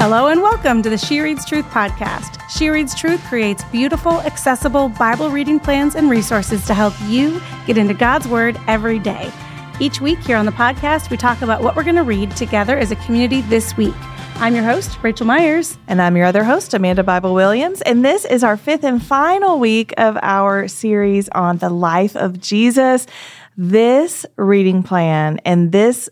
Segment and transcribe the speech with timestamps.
[0.00, 2.40] Hello and welcome to the She Reads Truth podcast.
[2.48, 7.76] She Reads Truth creates beautiful, accessible Bible reading plans and resources to help you get
[7.76, 9.32] into God's Word every day.
[9.80, 12.78] Each week here on the podcast, we talk about what we're going to read together
[12.78, 13.92] as a community this week.
[14.36, 15.76] I'm your host, Rachel Myers.
[15.88, 17.82] And I'm your other host, Amanda Bible Williams.
[17.82, 22.40] And this is our fifth and final week of our series on the life of
[22.40, 23.08] Jesus.
[23.56, 26.08] This reading plan and this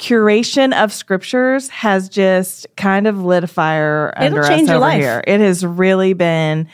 [0.00, 4.76] curation of scriptures has just kind of lit a fire It'll under change us your
[4.76, 5.00] over life.
[5.00, 5.22] here.
[5.26, 6.68] It has really been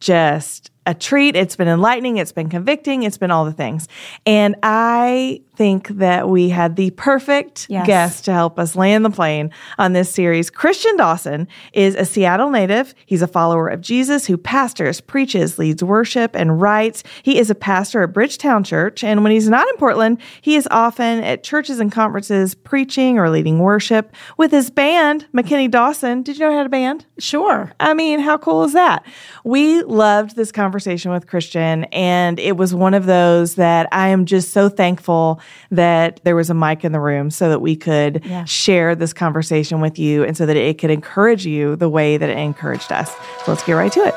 [0.00, 1.36] just a treat.
[1.36, 2.16] It's been enlightening.
[2.16, 3.04] It's been convicting.
[3.04, 3.86] It's been all the things.
[4.26, 7.86] And I think that we had the perfect Yes.
[7.86, 10.50] guest to help us land the plane on this series.
[10.50, 12.96] Christian Dawson is a Seattle native.
[13.06, 17.04] He's a follower of Jesus who pastors, preaches, leads worship, and writes.
[17.22, 19.04] He is a pastor at Bridgetown Church.
[19.04, 23.30] And when he's not in Portland, he is often at churches and conferences preaching or
[23.30, 26.24] leading worship with his band, McKinney Dawson.
[26.24, 27.06] Did you know he had a band?
[27.20, 27.70] Sure.
[27.78, 29.06] I mean, how cool is that?
[29.44, 34.26] We loved this conversation with Christian, and it was one of those that I am
[34.26, 38.22] just so thankful that there was a mic in the room so that we could
[38.24, 38.44] Yeah.
[38.44, 42.28] share this conversation with you and so that it could encourage you the way that
[42.28, 43.10] it encouraged us.
[43.44, 44.14] So let's get right to it.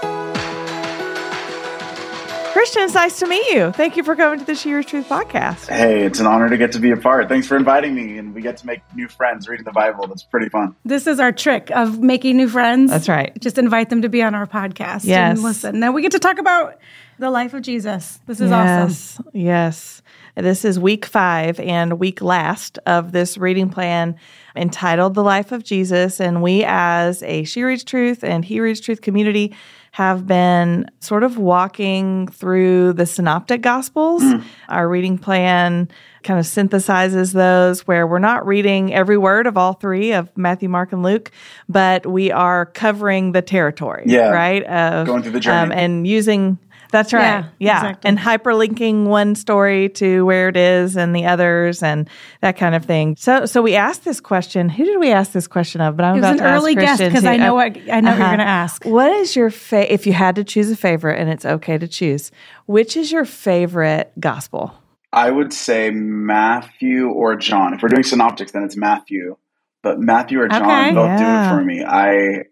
[2.53, 3.71] Christian, it's nice to meet you.
[3.73, 5.67] Thank you for coming to the She Hears Truth podcast.
[5.67, 7.27] Hey, it's an honor to get to be a part.
[7.27, 10.07] Thanks for inviting me, and we get to make new friends reading the Bible.
[10.07, 10.73] That's pretty fun.
[10.85, 12.89] This is our trick of making new friends.
[12.91, 13.39] That's right.
[13.41, 15.35] Just invite them to be on our podcast Yes.
[15.35, 15.79] and listen.
[15.81, 16.79] Now we get to talk about
[17.19, 18.19] the life of Jesus.
[18.25, 18.87] This is awesome.
[18.87, 20.01] Yes, yes.
[20.35, 24.17] This is week five and week last of this reading plan
[24.53, 26.19] entitled The Life of Jesus.
[26.19, 29.55] And we, as a She Reads Truth and He Reads Truth community,
[29.91, 34.23] have been sort of walking through the synoptic gospels.
[34.67, 35.87] Our reading plan
[36.23, 40.67] kind of synthesizes those where we're not reading every word of all three of Matthew,
[40.67, 41.31] Mark, and Luke,
[41.69, 44.31] but we are covering the territory, Yeah.
[44.31, 44.63] right?
[44.65, 45.71] Of, Going through the journey.
[45.71, 46.57] um, and using
[46.95, 47.21] that's right.
[47.21, 47.77] Yeah, Yeah.
[47.77, 48.07] exactly.
[48.09, 52.09] And hyperlinking one story to where it is and the others and
[52.41, 53.15] that kind of thing.
[53.17, 54.69] So so we asked this question.
[54.69, 55.97] Who did we ask this question of?
[55.97, 57.25] But I'm It was about an to early guess Christian because.
[57.25, 58.35] I know Uh, what I know what you're uh-huh.
[58.35, 58.85] going to ask.
[58.85, 61.87] What is your fa- if you had to choose a favorite and it's okay to
[61.87, 62.31] choose,
[62.65, 64.73] which is your favorite gospel?
[65.13, 67.73] I would say Matthew or John.
[67.73, 69.37] If we're doing synoptics, then it's Matthew.
[69.83, 70.91] But Matthew or John Okay.
[70.93, 71.17] both Yeah.
[71.17, 71.25] do
[71.55, 71.83] it for me.
[71.85, 72.43] I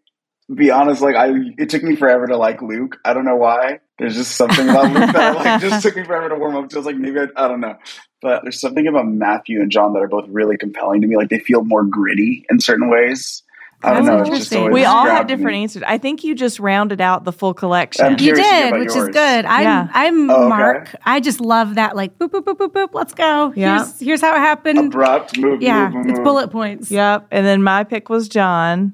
[0.53, 2.97] be honest, like I it took me forever to like Luke.
[3.05, 3.79] I don't know why.
[3.99, 6.75] There's just something about Luke that like just took me forever to warm up to.
[6.75, 7.75] I was like maybe I, I don't know.
[8.21, 11.15] But there's something about Matthew and John that are both really compelling to me.
[11.17, 13.43] Like they feel more gritty in certain ways.
[13.85, 14.21] I don't That's know.
[14.21, 14.71] It's just interesting.
[14.71, 15.63] We all have different me.
[15.63, 15.83] answers.
[15.85, 18.05] I think you just rounded out the full collection.
[18.05, 19.45] I'm You curious to hear did, about which is good.
[19.45, 19.87] I'm Yeah.
[19.93, 20.47] I'm Oh, okay.
[20.47, 20.95] Mark.
[21.05, 22.89] I just love that like boop boop boop boop boop.
[22.93, 23.51] Let's go.
[23.57, 23.79] Yeah.
[23.79, 24.79] Here's here's how it happened.
[24.79, 25.61] Abrupt move.
[25.61, 26.89] yeah, move, move, it's bullet points.
[26.91, 27.27] Yep.
[27.31, 28.93] And then my pick was John.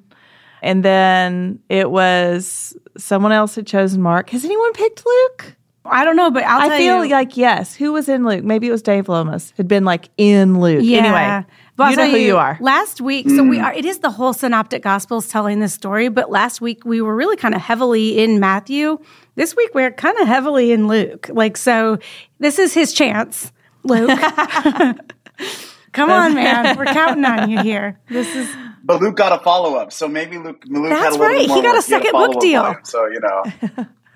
[0.62, 4.30] And then it was someone else had chosen Mark.
[4.32, 5.56] Has anyone picked Luke?
[5.86, 7.12] I don't know, but I'll I feel you.
[7.12, 7.74] like yes.
[7.76, 8.44] Who was in Luke?
[8.44, 9.54] Maybe it was Dave Lomas.
[9.58, 10.82] Had been like in Luke.
[10.84, 11.00] Yeah.
[11.00, 11.46] Anyway,
[11.78, 12.58] But you know who you are.
[12.62, 13.50] Last week, so Mm.
[13.50, 13.74] we are.
[13.74, 16.10] It is the whole Synoptic Gospels telling this story.
[16.10, 19.00] But last week we were really kind of heavily in Matthew.
[19.36, 21.30] This week we're kind of heavily in Luke.
[21.34, 21.98] Like so,
[22.40, 23.52] this is his chance,
[23.84, 24.20] Luke.
[25.94, 26.78] Come on, man.
[26.78, 28.00] We're counting on you here.
[28.10, 28.50] This is
[28.84, 31.40] But Luke got a follow up, so maybe Luke, Luke had a little right.
[31.40, 32.62] bit more He got a second book deal.
[32.64, 33.44] volume, so you know,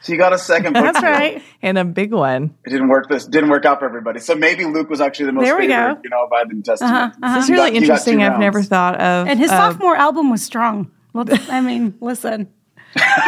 [0.01, 0.83] so you got a second book.
[0.83, 0.94] Deal.
[0.94, 1.09] That's deal.
[1.09, 1.44] right.
[1.62, 2.56] And a big one.
[2.66, 3.09] It didn't work.
[3.09, 4.19] This didn't work out for everybody.
[4.19, 6.01] So maybe Luke was actually the most There we favored, go.
[6.03, 7.16] you know, by the New Testament.
[7.22, 8.22] Uh-huh, This is really got- interesting.
[8.23, 9.28] I've never thought of.
[9.28, 10.91] And his of- sophomore album was strong.
[11.13, 12.51] Well, I mean, listen.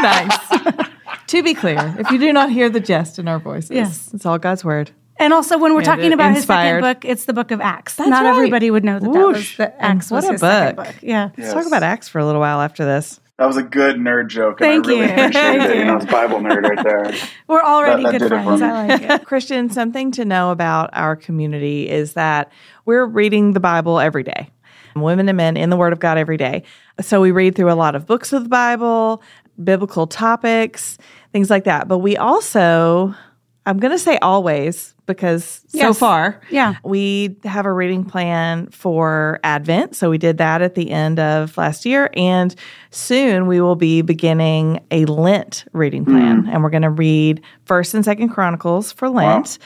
[0.01, 0.37] nice.
[1.27, 4.13] to be clear, if you do not hear the jest in our voices, Yes.
[4.13, 4.91] it's all God's word.
[5.17, 6.75] And also, when we're And talking about inspired.
[6.77, 7.95] his second book, it's the book of Acts.
[7.95, 8.31] That's Not right.
[8.31, 9.57] everybody would know that that was Whoosh.
[9.57, 10.85] the And Acts was what a his second book.
[10.87, 10.95] book.
[11.01, 11.29] Yeah.
[11.37, 13.21] Let's talk about Acts for a little while after this.
[13.37, 14.59] That was a good nerd joke.
[14.61, 15.11] and Thank I really you.
[15.11, 15.73] appreciate Thank it.
[15.75, 15.79] you.
[15.81, 17.13] You know, it's Bible nerd right there.
[17.47, 18.61] We're already That- that good did it for friends.
[18.61, 19.25] I like it.
[19.25, 22.51] Christian, something to know about our community is that
[22.85, 24.49] we're reading the Bible every day.
[24.95, 26.63] Women and men in the Word of God every day.
[27.01, 29.21] So we read through a lot of books of the Bible,
[29.61, 30.97] biblical topics,
[31.33, 31.89] things like that.
[31.89, 33.13] But we also,
[33.65, 36.75] I'm going to say always because so far, Yeah.
[36.83, 39.95] we have a reading plan for Advent.
[39.95, 42.09] So we did that at the end of last year.
[42.15, 42.55] And
[42.89, 46.11] soon we will be beginning a Lent reading mm.
[46.11, 46.47] plan.
[46.51, 49.59] And we're going to read First and Second Chronicles for Lent.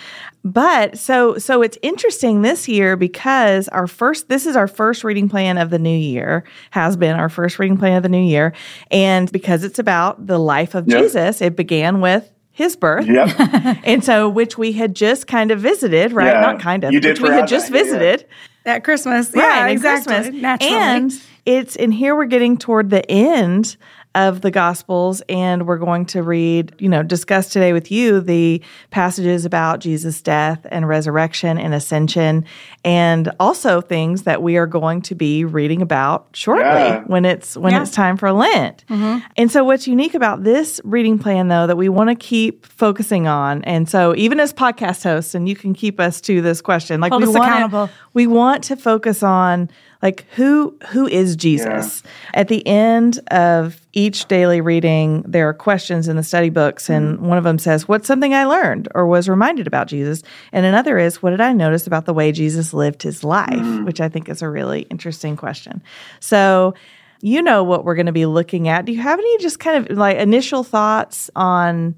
[0.44, 5.28] But so so it's interesting this year because our first this is our first reading
[5.28, 8.54] plan of the new year has been our first reading plan of the new year
[8.90, 10.98] and because it's about the life of Yep.
[10.98, 13.30] Jesus it began with his birth Yep.
[13.84, 16.42] and so which we had just kind of visited right Yeah.
[16.42, 17.84] not kind of You did which we had Advent, just yeah, yeah.
[17.84, 18.26] visited
[18.66, 19.34] at Christmas.
[19.34, 20.14] Right, yeah, at exactly.
[20.16, 20.42] Christmas.
[20.42, 20.76] Naturally.
[20.76, 21.12] And
[21.46, 23.78] it's and here we're getting toward the end
[24.16, 28.62] of the gospels and we're going to read, you know, discuss today with you the
[28.90, 32.44] passages about Jesus' death and resurrection and ascension
[32.84, 37.04] and also things that we are going to be reading about shortly Yeah.
[37.06, 37.84] when it's when Yeah.
[37.84, 38.84] it's time for Lent.
[38.90, 39.20] Mm-hmm.
[39.38, 43.28] And so what's unique about this reading plan though that we want to keep focusing
[43.28, 47.00] on and so even as podcast hosts and you can keep us to this question
[47.00, 49.70] like Hold we wanna- we want to focus on
[50.02, 52.04] like who who is Jesus.
[52.34, 57.18] At the end of each daily reading, there are questions in the study books, and
[57.18, 57.26] mm-hmm.
[57.26, 60.24] one of them says, "What's something I learned or was reminded about Jesus?"
[60.54, 63.86] And another is, "What did I notice about the way Jesus lived his life?" Mm-hmm.
[63.86, 65.82] Which I think is a really interesting question.
[66.20, 66.74] So.
[67.22, 68.86] You know what we're going to be looking at.
[68.86, 71.98] Do you have any just kind of like initial thoughts on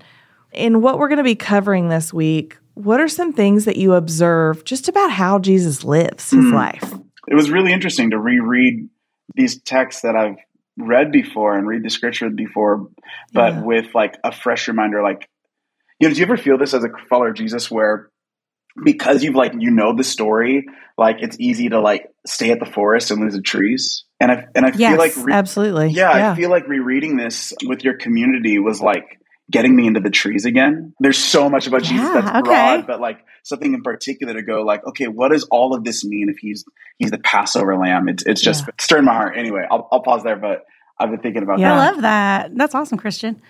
[0.51, 2.57] in what we're going to be covering this week?
[2.73, 6.55] What are some things that you observe just about how Jesus lives his hmm.
[6.55, 6.91] life?
[7.27, 8.89] It was really interesting to reread
[9.35, 10.37] these texts that I've
[10.77, 12.87] read before and read the scripture before,
[13.33, 13.61] but Yeah.
[13.61, 15.01] with like a fresh reminder.
[15.03, 15.27] Like,
[15.99, 18.09] you know, do you ever feel this as a follower of Jesus where
[18.83, 20.65] because you've like you know the story,
[20.97, 24.05] like it's easy to like stay at the forest and lose the trees?
[24.19, 25.89] And I and I Yes, feel like re- Absolutely.
[25.89, 29.19] yeah, I feel like rereading this with your community was like
[29.51, 30.93] getting me into the trees again.
[30.99, 32.41] There's so much about Jesus Yeah, that's okay.
[32.41, 36.03] broad, but like something in particular to go like, okay, what does all of this
[36.05, 36.63] mean if he's
[36.97, 38.07] he's the Passover lamb?
[38.09, 39.37] It's it's just stirring my heart.
[39.37, 40.65] Anyway, I'll I'll pause there, but
[40.97, 41.73] I've been thinking about Yeah.
[41.73, 42.55] I love that.
[42.55, 43.41] That's awesome, Christian.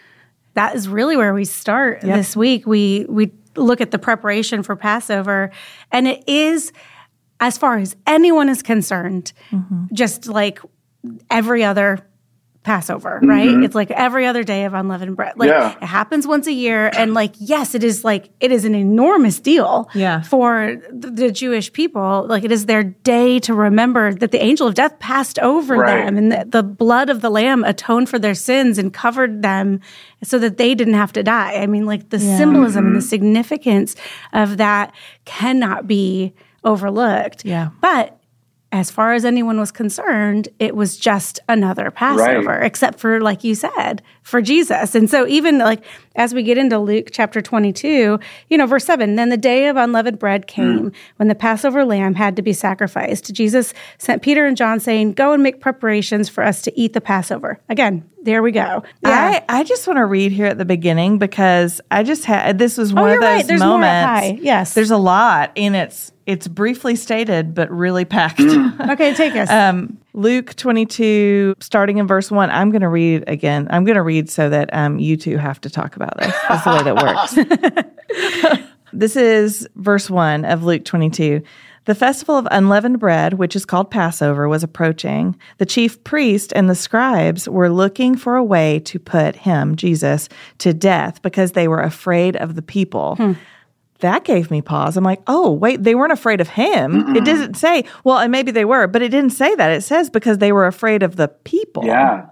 [0.55, 2.17] That is really where we start Yep.
[2.17, 2.65] this week.
[2.65, 5.51] We we look at the preparation for Passover,
[5.91, 6.71] and it is,
[7.39, 9.85] as far as anyone is concerned, mm-hmm.
[9.93, 10.59] just like
[11.29, 11.99] every other
[12.63, 13.27] Passover, mm-hmm.
[13.29, 13.63] right?
[13.63, 15.33] It's like every other day of unleavened bread.
[15.35, 15.75] Like Yeah.
[15.81, 19.39] it happens once a year, and like yes, it is like it is an enormous
[19.39, 20.21] deal Yeah.
[20.21, 22.27] for the, the Jewish people.
[22.27, 26.05] Like it is their day to remember that the angel of death passed over Right.
[26.05, 29.79] them, and the, the blood of the lamb atoned for their sins and covered them,
[30.23, 31.53] so that they didn't have to die.
[31.55, 33.07] I mean, like the symbolism and the mm-hmm.
[33.07, 33.95] significance
[34.33, 34.93] of that
[35.25, 37.43] cannot be overlooked.
[37.43, 37.69] Yeah.
[37.81, 38.20] but
[38.71, 43.53] as far as anyone was concerned, it was just another Passover, except for, like you
[43.53, 44.01] said,
[44.31, 44.95] for Jesus.
[44.95, 45.83] And so, even like
[46.15, 48.19] as we get into Luke chapter 22,
[48.49, 52.15] you know, verse 7 then the day of unleavened bread came when the Passover lamb
[52.15, 53.33] had to be sacrificed.
[53.33, 57.01] Jesus sent Peter and John saying, Go and make preparations for us to eat the
[57.01, 57.59] Passover.
[57.69, 58.83] Again, there we go.
[59.03, 62.77] I, I just want to read here at the beginning because I just had this
[62.77, 63.59] was one Oh, of those right.
[63.59, 64.41] Moments.
[64.43, 64.73] Yes.
[64.73, 68.39] there's a lot, and it's it's briefly stated but really packed.
[68.91, 69.49] okay, take us.
[69.49, 72.49] um, Luke 22, starting in verse one.
[72.49, 73.67] I'm going to read again.
[73.69, 76.35] I'm going to read so that um, you two have to talk about this.
[76.49, 78.67] That's the way that works.
[78.93, 81.41] This is verse 1 of Luke 22.
[81.85, 85.35] The festival of unleavened bread, which is called Passover, was approaching.
[85.57, 90.29] The chief priest and the scribes were looking for a way to put him, Jesus,
[90.59, 93.35] to death because they were afraid of the people.
[94.01, 94.97] That gave me pause.
[94.97, 97.15] I'm like, oh, wait, they weren't afraid of him.
[97.15, 99.71] It doesn't say, well, and maybe they were, but it didn't say that.
[99.71, 101.85] It says because they were afraid of the people.
[101.85, 102.25] Yeah.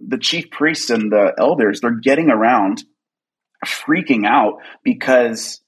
[0.00, 2.84] The chief priests and the elders, they're getting around
[3.66, 5.60] freaking out because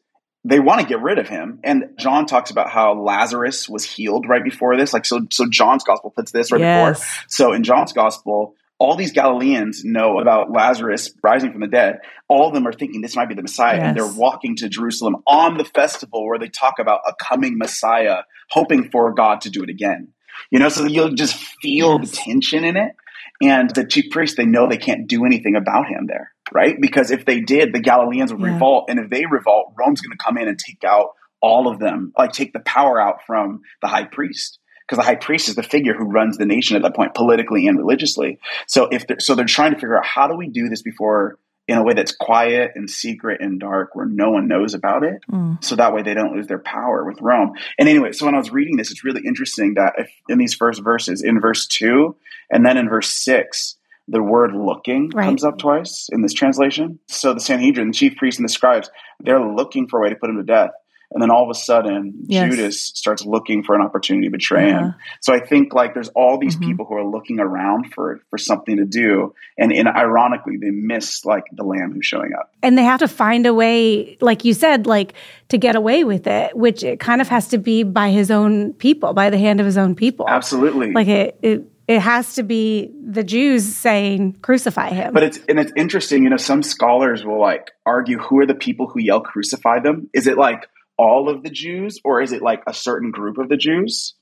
[0.45, 1.61] they want to get rid of him.
[1.65, 4.93] And John talks about how Lazarus was healed right before this.
[4.95, 6.99] Like so so John's gospel puts this right Yes.
[7.01, 7.25] before.
[7.29, 11.99] So in John's gospel, all these Galileans know about Lazarus rising from the dead.
[12.29, 13.77] All of them are thinking this might be the Messiah.
[13.89, 18.23] And they're walking to Jerusalem on the festival where they talk about a coming Messiah,
[18.51, 20.09] hoping for God to do it again.
[20.51, 22.11] You know, so you'll just feel Yes.
[22.11, 22.97] the tension in it.
[23.43, 26.77] And the chief priests, they know they can't do anything about him there, right?
[26.81, 28.53] Because if they did, the Galileans would Yeah.
[28.53, 28.87] revolt.
[28.89, 31.11] And if they revolt, Rome's going to come in and take out
[31.43, 34.59] all of them, like take the power out from the high priest.
[34.91, 37.69] Because the high priest is the figure who runs the nation at that point, politically
[37.69, 38.41] and religiously.
[38.67, 41.39] So if they're, so, they're trying to figure out how do we do this before
[41.69, 45.21] in a way that's quiet and secret and dark, where no one knows about it,
[45.31, 45.63] Mm.
[45.63, 47.53] so that way they don't lose their power with Rome.
[47.79, 50.55] And anyway, so when I was reading this, it's really interesting that if, in these
[50.55, 52.17] first verses, in verse two
[52.51, 53.77] and then in verse six,
[54.09, 55.25] the word looking Right.
[55.25, 56.99] comes up twice in this translation.
[57.07, 60.17] So the Sanhedrin, the chief priests, and the scribes, they're looking for a way to
[60.17, 60.71] put him to death.
[61.13, 62.51] And then all of a sudden, Yes.
[62.55, 64.79] Judas starts looking for an opportunity to betray Yeah.
[64.81, 64.95] him.
[65.21, 66.63] So I think like there's all these Mhm.
[66.67, 71.25] people who are looking around for for something to do, and, and ironically, they miss
[71.25, 72.53] like the lamb who's showing up.
[72.63, 75.15] and they have to find a way like you said like
[75.49, 78.73] to get away with it which it kind of has to be by his own
[78.75, 80.93] people by the hand of his own people Absolutely.
[80.93, 85.59] like it it, it has to be the jews saying crucify him But it's and
[85.59, 89.21] it's interesting, you know, some scholars will like argue who are the people who yell
[89.21, 90.09] crucify them?
[90.13, 90.69] Is it like
[91.01, 94.15] all of the Jews or is it like a certain group of the Jews?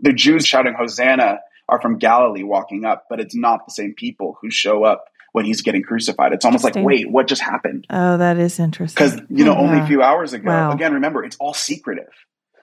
[0.00, 4.38] The Jews shouting Hosanna are from Galilee walking up, but it's not the same people
[4.40, 6.32] who show up when he's getting crucified.
[6.32, 7.86] It's almost like, wait, what just happened?
[7.90, 9.04] Oh, that is interesting.
[9.04, 9.58] Because, you know, yeah.
[9.58, 10.72] only a few hours ago, wow.
[10.72, 12.12] again, remember, it's all secretive.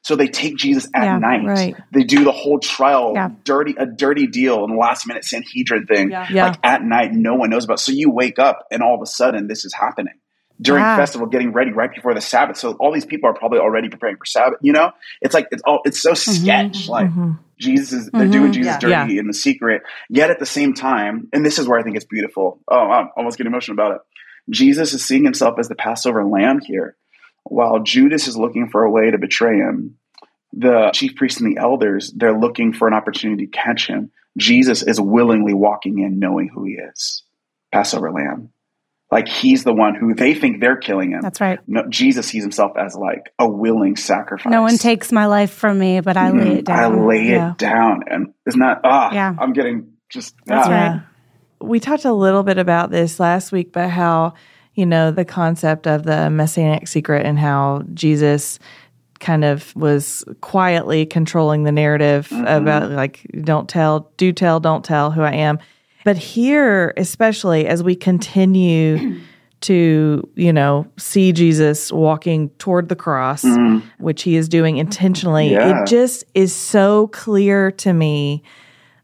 [0.04, 1.46] So they take Jesus at yeah, night.
[1.46, 1.76] Right.
[1.92, 3.30] They do the whole trial, Yeah.
[3.44, 6.28] dirty a dirty deal, and last minute Sanhedrin thing, Yeah.
[6.30, 6.48] Yeah.
[6.48, 7.82] like at night, no one knows about.
[7.82, 10.14] So you wake up and all of a sudden this is happening
[10.62, 10.96] during Yeah.
[10.96, 12.58] festival, getting ready right before the Sabbath.
[12.58, 14.60] So all these people are probably already preparing for Sabbath.
[14.62, 16.88] You know, it's like it's all it's so sketch.
[16.90, 17.38] Like Mhm.
[17.60, 18.32] Jesus is they're Mhm.
[18.32, 19.06] doing Jesus Yeah.
[19.06, 19.84] dirty in the secret.
[20.10, 22.60] Yet at the same time, and this is where I think it's beautiful.
[22.68, 24.02] Oh, I'm almost getting emotional about it.
[24.50, 26.96] Jesus is seeing himself as the Passover lamb here,
[27.44, 29.96] while Judas is looking for a way to betray him.
[30.54, 34.12] The chief priests and the elders, they're looking for an opportunity to catch him.
[34.38, 37.24] Jesus is willingly walking in knowing who he is.
[37.72, 38.50] Passover lamb.
[39.10, 41.22] Like he's the one who they think they're killing him.
[41.22, 41.60] That's right.
[41.66, 44.52] No, Jesus sees himself as like a willing sacrifice.
[44.52, 46.58] No one takes my life from me, but I lay Mhm.
[46.58, 46.78] it down.
[47.00, 47.52] I lay Yeah.
[47.52, 49.10] it down, and isn't that ah?
[49.14, 49.34] Yeah.
[49.40, 50.72] I'm getting just That's ah.
[50.72, 51.02] right.
[51.62, 54.34] We talked a little bit about this last week, but how,
[54.76, 58.60] you know, the concept of the messianic secret and how Jesus
[59.20, 65.10] kind of was quietly controlling the narrative about like, don't tell, do tell, don't tell
[65.12, 65.58] who I am.
[66.08, 69.20] But here, especially as we continue
[69.60, 73.80] to, you know, see Jesus walking toward the cross, mm-hmm.
[74.02, 75.82] which he is doing intentionally, Yeah.
[75.84, 78.42] it just is so clear to me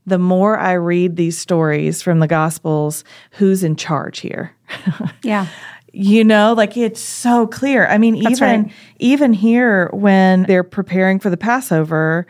[0.05, 4.55] the more I read these stories from the Gospels, who's in charge here?
[5.23, 5.47] Yeah.
[5.91, 7.85] you know, like it's so clear.
[7.85, 8.73] I mean, That's even right.
[8.99, 12.25] even here when they're preparing for the Passover,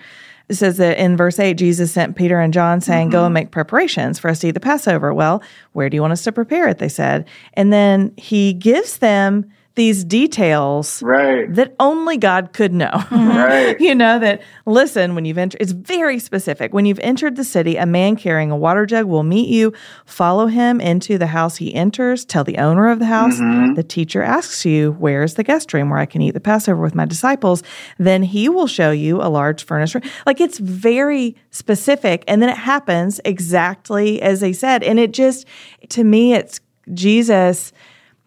[0.49, 3.51] it says that in verse 8, Jesus sent Peter and John saying, Go and make
[3.51, 5.13] preparations for us to eat the Passover.
[5.13, 6.79] Well, where do you want us to prepare it?
[6.79, 7.27] They said.
[7.53, 11.51] And then he gives them these details Right.
[11.55, 12.91] that only God could know.
[13.11, 13.79] Right.
[13.79, 16.73] you know, that listen, when you've entered, it's very specific.
[16.73, 19.73] When you've entered the city, a man carrying a water jug will meet you.
[20.05, 22.23] Follow him into the house he enters.
[22.23, 23.39] Tell the owner of the house.
[23.39, 23.73] Mm-hmm.
[23.73, 26.93] The teacher asks you, Where's the guest room where I can eat the Passover with
[26.93, 27.63] my disciples?
[27.97, 30.03] Then he will show you a large furnace room.
[30.27, 32.23] Like it's very specific.
[32.27, 34.83] And then it happens exactly as they said.
[34.83, 35.47] And it just,
[35.89, 36.59] to me, it's
[36.93, 37.71] Jesus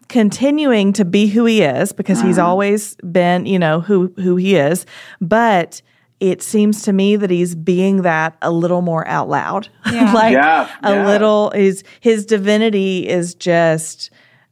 [0.09, 4.55] continuing to be who he is because he's always been, you know, who who he
[4.55, 4.85] is,
[5.21, 5.81] but
[6.19, 9.69] it seems to me that he's being that a little more out loud.
[9.91, 10.13] Yeah.
[10.13, 11.05] like Yeah, a yeah.
[11.07, 14.09] little is his divinity is just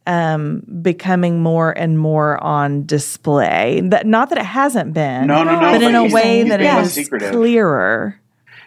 [0.07, 3.81] um becoming more and more on display.
[3.83, 5.27] That not that it hasn't been.
[5.27, 5.59] No, no, no.
[5.59, 7.31] But in a way he's that being it less is secretive.
[7.31, 8.19] clearer.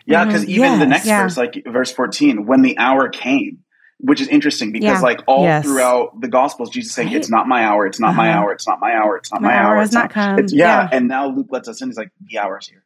[0.07, 1.23] Yeah, because even the next Yeah.
[1.23, 3.59] verse, like verse 14, when the hour came,
[4.01, 5.01] which is interesting because Yeah.
[5.01, 5.65] like all Yes.
[5.65, 7.17] throughout the gospels, Jesus saying, Right.
[7.17, 8.39] It's not my hour, it's not my Uh-huh.
[8.43, 10.39] hour, it's not my hour, it's not My my, hour has it's not come.
[10.39, 10.83] It's, yeah.
[10.83, 10.97] Yeah.
[10.97, 12.85] And now Luke lets us in, he's like, the hour's here.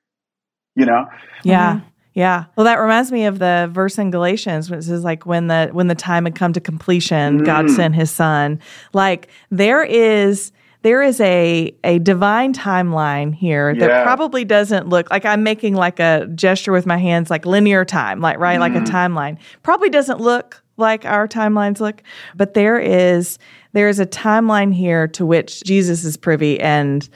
[0.75, 1.07] You know?
[1.43, 1.81] Yeah.
[2.15, 2.45] Yeah.
[2.57, 5.87] Well, that reminds me of the verse in Galatians which is like when the when
[5.89, 7.71] the time had come to completion, God Mm.
[7.77, 8.59] sent his son.
[8.95, 10.53] Like there is
[10.83, 14.03] there is a a divine timeline here that Yeah.
[14.03, 18.21] probably doesn't look like I'm making like a gesture with my hands like linear time,
[18.21, 18.87] like right, like a Mm.
[18.87, 19.37] timeline.
[19.63, 22.03] Probably doesn't look like our timelines look,
[22.35, 23.39] but there is
[23.73, 27.09] there is a timeline here to which Jesus is privy and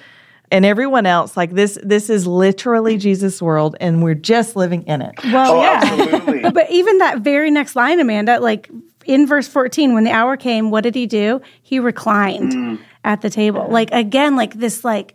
[0.50, 5.02] and everyone else like this this is literally Jesus world and we're just living in
[5.02, 5.14] it.
[5.24, 5.80] Well, Oh, yeah.
[5.82, 6.50] absolutely.
[6.58, 8.70] But even that very next line, Amanda, like
[9.04, 11.40] in verse 14, when the hour came, what did he do?
[11.62, 12.78] He reclined Mm.
[13.04, 13.66] at the table.
[13.68, 15.14] Like again, like this, like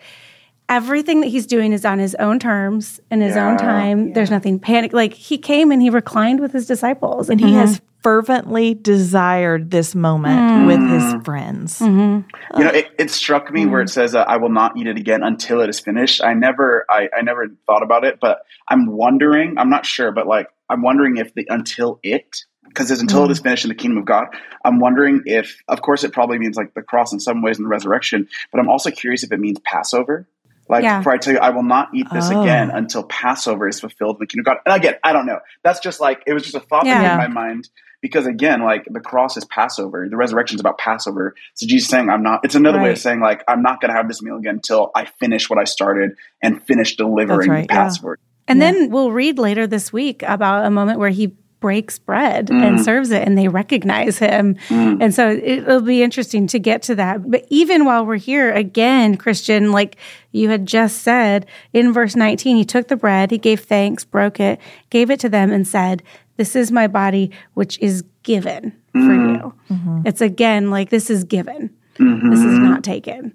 [0.70, 3.58] everything that he's doing is on his own terms in his own Yeah.
[3.58, 4.14] time.
[4.14, 4.94] There's nothing panic.
[4.94, 9.94] Like he came and he reclined with his disciples and He has fervently desired this
[9.94, 10.66] moment hmm.
[10.66, 11.80] with his friends.
[11.80, 12.60] Mm-hmm.
[12.60, 13.94] You know, it, it struck me where it hmm.
[13.94, 17.10] says, uh, "I will not eat it again until it is finished." I never, I,
[17.16, 19.58] I never thought about it, but I'm wondering.
[19.58, 23.32] I'm not sure, but like, I'm wondering if the until it, because there's until it
[23.32, 23.44] is hmm.
[23.44, 24.28] finished in the kingdom of God.
[24.64, 27.66] I'm wondering if, of course, it probably means like the cross in some ways and
[27.66, 30.28] the resurrection, but I'm also curious if it means Passover.
[30.70, 31.02] Like, Yeah.
[31.02, 32.42] for I tell you, I will not eat this Oh.
[32.42, 34.62] again until Passover is fulfilled in the kingdom of God.
[34.66, 35.40] And again, I don't know.
[35.64, 37.18] That's just like it was just a thought that Yeah.
[37.18, 37.70] came in my mind
[38.02, 41.36] because again, like the cross is Passover, the resurrection is about Passover.
[41.54, 43.96] So Jesus saying, "I'm not." It's another way of saying like I'm not going to
[43.96, 47.74] have this meal again until I finish what I started and finish delivering right, the
[47.74, 47.84] yeah.
[47.84, 48.18] Passover.
[48.48, 52.64] And then we'll read later this week about a moment where he breaks bread Mm.
[52.64, 54.58] and serves it and they recognize him.
[54.72, 57.30] And so it'll be interesting to get to that.
[57.30, 59.96] But even while we're here, again, Christian, like
[60.32, 64.40] you had just said in verse 19, he took the bread, he gave thanks, broke
[64.40, 66.02] it, gave it to them, and said,
[66.42, 69.54] This is my body, which is given for Mm.
[69.70, 70.02] you.
[70.08, 71.70] It's again like this is given,
[72.00, 73.34] this is not taken.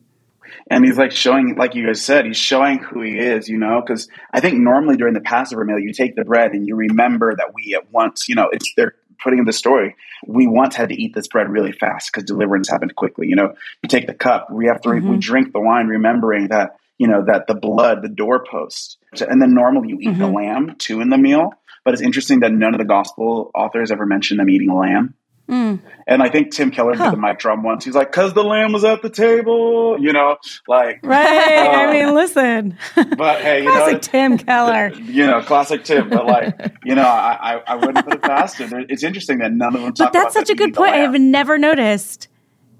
[0.66, 3.80] And he's like showing, like you guys said, he's showing who he is, you know,
[3.80, 7.32] because I think normally during the Passover meal, you take the bread and you remember
[7.36, 9.94] that we at once, you know, it's they're putting in the story.
[10.26, 13.28] We once had to eat this bread really fast because deliverance happened quickly.
[13.28, 15.10] You know, you take the cup, we have to, mm-hmm.
[15.10, 19.54] we drink the wine, remembering that, you know, that the blood, the doorpost, and then
[19.54, 20.20] normally you eat mm-hmm.
[20.22, 21.52] the lamb too in the meal.
[21.86, 25.14] But it's interesting that none of the gospel authors ever mention them eating a lamb.
[25.48, 25.80] Mm.
[26.04, 27.04] And I think Tim Keller huh.
[27.04, 27.84] did the mic drum once.
[27.84, 31.24] He's like, "Cause the lamb was at the table," you know, like right.
[31.24, 32.76] Uh, I mean, listen,
[33.16, 36.10] but hey, you classic know, Tim Keller, you know, classic Tim.
[36.10, 38.86] But like, you know, I, I, I wouldn't put it past him.
[38.88, 39.94] It's interesting that none of them.
[39.96, 40.92] But that's such a good point.
[40.92, 42.26] I have never noticed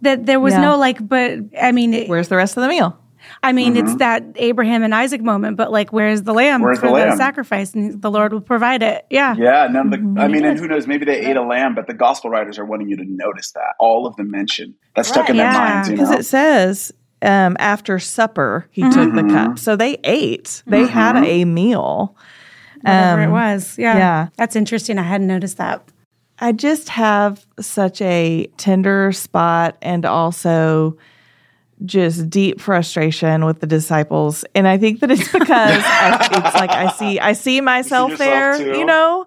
[0.02, 0.62] that there was yeah.
[0.62, 1.06] no like.
[1.08, 2.98] But I mean, it, where's the rest of the meal?
[3.42, 3.86] I mean, mm-hmm.
[3.86, 7.10] it's that Abraham and Isaac moment, but like, where's the lamb where's for the, lamb?
[7.10, 7.74] the, sacrifice?
[7.74, 9.06] And the Lord will provide it.
[9.10, 9.34] Yeah.
[9.36, 9.68] Yeah.
[9.70, 10.86] None of the, I mean, and who knows?
[10.86, 13.74] Maybe they ate a lamb, but the gospel writers are wanting you to notice that.
[13.78, 15.52] All of them mention that's right, stuck in yeah.
[15.52, 15.90] their minds.
[15.90, 16.92] Because it says,
[17.22, 18.92] um, after supper, he mm-hmm.
[18.92, 19.48] took the cup.
[19.48, 19.56] Mm-hmm.
[19.56, 20.92] So they ate, they mm-hmm.
[20.92, 22.16] had a meal.
[22.82, 23.78] Whatever um, it was.
[23.78, 23.96] Yeah.
[23.96, 24.28] Yeah.
[24.36, 24.98] That's interesting.
[24.98, 25.82] I hadn't noticed that.
[26.38, 30.98] I just have such a tender spot and also
[31.84, 36.70] just deep frustration with the disciples and i think that it's because I, it's like
[36.70, 38.78] i see i see myself you see there too.
[38.78, 39.26] you know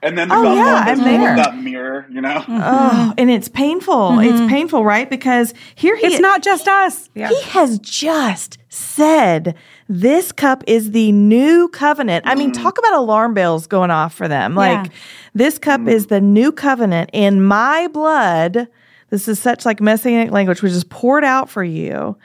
[0.00, 1.34] and then the oh, yeah, I'm there.
[1.34, 2.36] that mirror, you know.
[2.36, 2.60] Mm-hmm.
[2.62, 3.94] Oh, and it's painful.
[3.94, 4.44] Mm-hmm.
[4.44, 5.10] It's painful, right?
[5.10, 7.10] Because here he It's not just us.
[7.14, 7.28] Yeah.
[7.28, 9.56] He has just said
[9.88, 12.26] this cup is the new covenant.
[12.28, 12.62] I mean, mm-hmm.
[12.62, 14.54] talk about alarm bells going off for them.
[14.54, 14.92] Like yeah.
[15.34, 15.88] this cup mm-hmm.
[15.88, 18.68] is the new covenant in my blood
[19.10, 22.16] this is such like messianic language, which is poured out for you.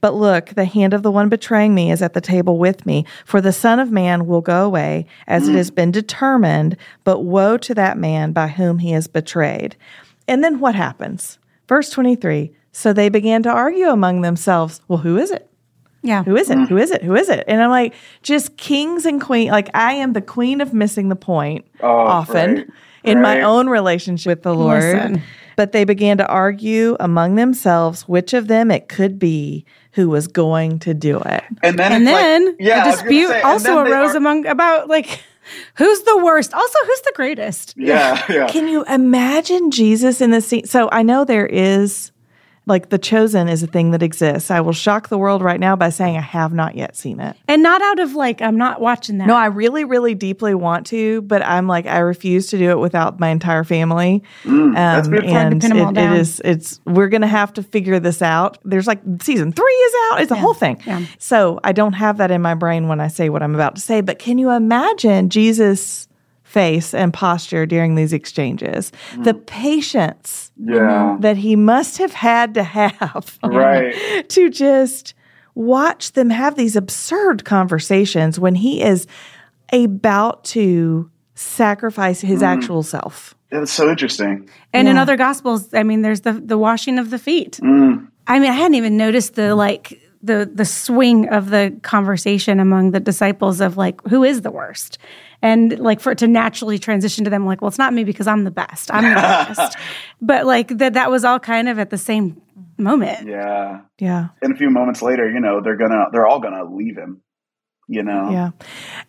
[0.00, 3.06] But look, the hand of the one betraying me is at the table with me.
[3.24, 5.50] For the Son of Man will go away as mm.
[5.50, 9.76] it has been determined, but woe to that man by whom he is betrayed.
[10.28, 11.38] And then what happens?
[11.68, 15.50] Verse 23 So they began to argue among themselves, Well, who is it?
[16.02, 16.22] Yeah.
[16.22, 16.58] Who is it?
[16.58, 16.68] Mm.
[16.68, 17.02] Who is it?
[17.02, 17.42] Who is it?
[17.48, 19.50] And I'm like, just kings and queen.
[19.50, 22.66] Like, I am the queen of missing the point oh, often right.
[23.02, 23.38] in right.
[23.38, 24.82] my own relationship with the Lord.
[24.82, 25.22] Listen.
[25.56, 30.28] But they began to argue among themselves which of them it could be who was
[30.28, 31.42] going to do it.
[31.62, 35.24] And then, and then like, yeah, a dispute say, also arose are- among about like
[35.76, 36.52] who's the worst?
[36.52, 37.74] Also, who's the greatest?
[37.76, 38.48] Yeah, yeah.
[38.48, 40.66] Can you imagine Jesus in the scene?
[40.66, 42.10] So I know there is
[42.66, 44.50] like the chosen is a thing that exists.
[44.50, 47.36] I will shock the world right now by saying I have not yet seen it.
[47.46, 49.28] And not out of like, I'm not watching that.
[49.28, 52.78] No, I really, really deeply want to, but I'm like, I refuse to do it
[52.78, 54.22] without my entire family.
[54.42, 55.24] Mm, um, that's good.
[55.24, 58.58] And it, it is, it's, we're going to have to figure this out.
[58.64, 60.22] There's like season three is out.
[60.22, 60.82] It's a whole thing.
[60.84, 61.06] Yeah.
[61.18, 63.80] So I don't have that in my brain when I say what I'm about to
[63.80, 66.08] say, but can you imagine Jesus
[66.46, 68.92] face and posture during these exchanges.
[69.12, 69.24] Mm.
[69.24, 71.16] The patience yeah.
[71.20, 74.26] that he must have had to have right.
[74.28, 75.14] to just
[75.56, 79.08] watch them have these absurd conversations when he is
[79.72, 82.46] about to sacrifice his mm.
[82.46, 83.34] actual self.
[83.50, 84.48] It's so interesting.
[84.72, 84.92] And yeah.
[84.92, 87.58] in other gospels, I mean, there's the the washing of the feet.
[87.60, 88.08] Mm.
[88.28, 92.92] I mean, I hadn't even noticed the like the the swing of the conversation among
[92.92, 94.98] the disciples of like who is the worst
[95.42, 98.26] and like for it to naturally transition to them like well it's not me because
[98.26, 98.90] i'm the best.
[98.92, 99.76] I'm the best.
[100.20, 102.40] But like that that was all kind of at the same
[102.78, 103.26] moment.
[103.26, 103.80] Yeah.
[103.98, 104.28] Yeah.
[104.42, 107.22] And a few moments later you know they're gonna they're all gonna leave him
[107.88, 108.30] you know?
[108.30, 108.50] Yeah.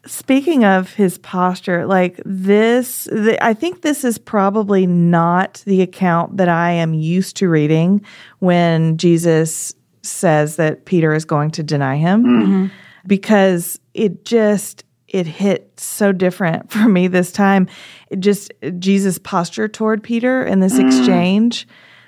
[0.05, 6.37] Speaking of his posture like this the, i think this is probably not the account
[6.37, 8.05] that i am used to reading
[8.39, 12.23] when jesus says that peter is going to deny him.
[12.23, 12.65] Mm-hmm.
[13.07, 17.67] because it just it hit so different for me this time.
[18.09, 20.87] It just Jesus' posture toward Peter in this mm.
[20.87, 21.67] exchange.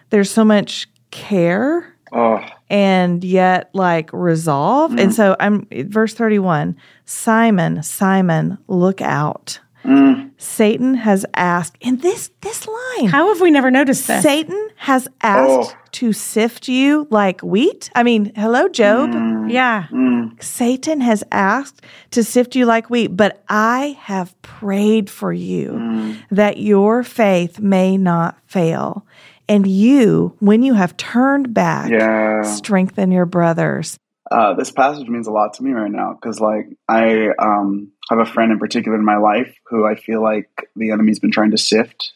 [0.10, 1.96] There's so much care.
[2.12, 2.44] Oh.
[2.72, 4.92] And yet, like resolve.
[4.92, 5.02] Mm.
[5.02, 9.60] And so I'm verse 31 Simon, Simon, look out.
[9.84, 10.32] Mm.
[10.38, 14.24] Satan has asked, in this this line, how have we never noticed this?
[14.24, 15.90] Satan has asked oh.
[15.94, 17.90] to sift you like wheat.
[17.96, 19.12] I mean, hello, Job.
[19.12, 19.52] Mm.
[19.52, 19.88] Yeah.
[19.92, 20.42] Mm.
[20.42, 26.24] Satan has asked to sift you like wheat, but I have prayed for you mm.
[26.32, 29.06] that your faith may not fail.
[29.48, 32.44] And you, when you have turned back, yeah.
[32.44, 33.98] strengthen your brothers.
[34.32, 38.20] Uh, this passage means a lot to me right now because, like, I um, have
[38.20, 41.52] a friend in particular in my life who I feel like the enemy's been trying
[41.52, 42.14] to sift.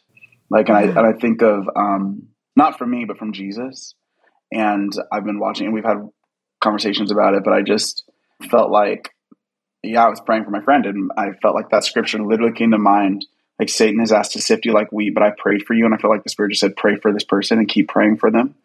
[0.50, 3.94] Like, and I and I think of um, not from me, but from Jesus.
[4.52, 6.08] And I've been watching, and we've had
[6.62, 7.44] conversations about it.
[7.44, 8.04] But I just
[8.50, 9.12] felt like,
[9.84, 12.72] yeah, I was praying for my friend, and I felt like that scripture literally came
[12.72, 13.26] to mind.
[13.60, 15.94] Like Satan has asked to sift you like wheat, but I prayed for you, and
[15.94, 18.32] I feel like the Spirit just said, pray for this person and keep praying for
[18.32, 18.56] them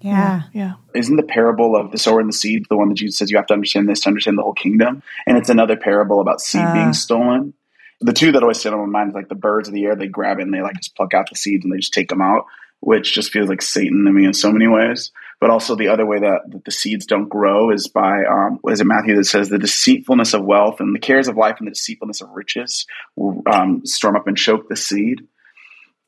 [0.00, 0.42] Yeah.
[0.52, 0.74] Yeah.
[0.94, 3.36] Isn't the parable of the sower and the seed the one that Jesus says you
[3.38, 5.02] have to understand this to understand the whole kingdom?
[5.26, 6.72] And it's another parable about seed Ah.
[6.74, 7.54] being stolen.
[8.00, 9.96] The two that always sit on my mind is like the birds of the air,
[9.96, 12.10] they grab it and they like just pluck out the seeds and they just take
[12.10, 12.44] them out,
[12.80, 15.12] which just feels like Satan to me in so many ways.
[15.40, 18.72] But also the other way that, that the seeds don't grow is by, um, what
[18.74, 21.66] is it, Matthew, that says the deceitfulness of wealth and the cares of life and
[21.66, 25.26] the deceitfulness of riches will um, storm up and choke the seed.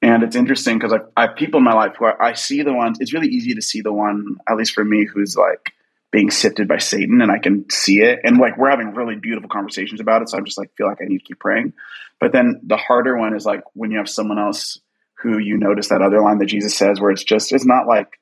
[0.00, 2.72] And it's interesting because I, I have people in my life where I see the
[2.72, 5.72] ones, it's really easy to see the one, at least for me, who's like
[6.12, 8.20] being sifted by Satan and I can see it.
[8.22, 10.28] And like we're having really beautiful conversations about it.
[10.28, 11.72] So I'm just like, feel like I need to keep praying.
[12.20, 14.78] But then the harder one is like when you have someone else
[15.18, 18.20] who you notice that other line that Jesus says where it's just, it's not like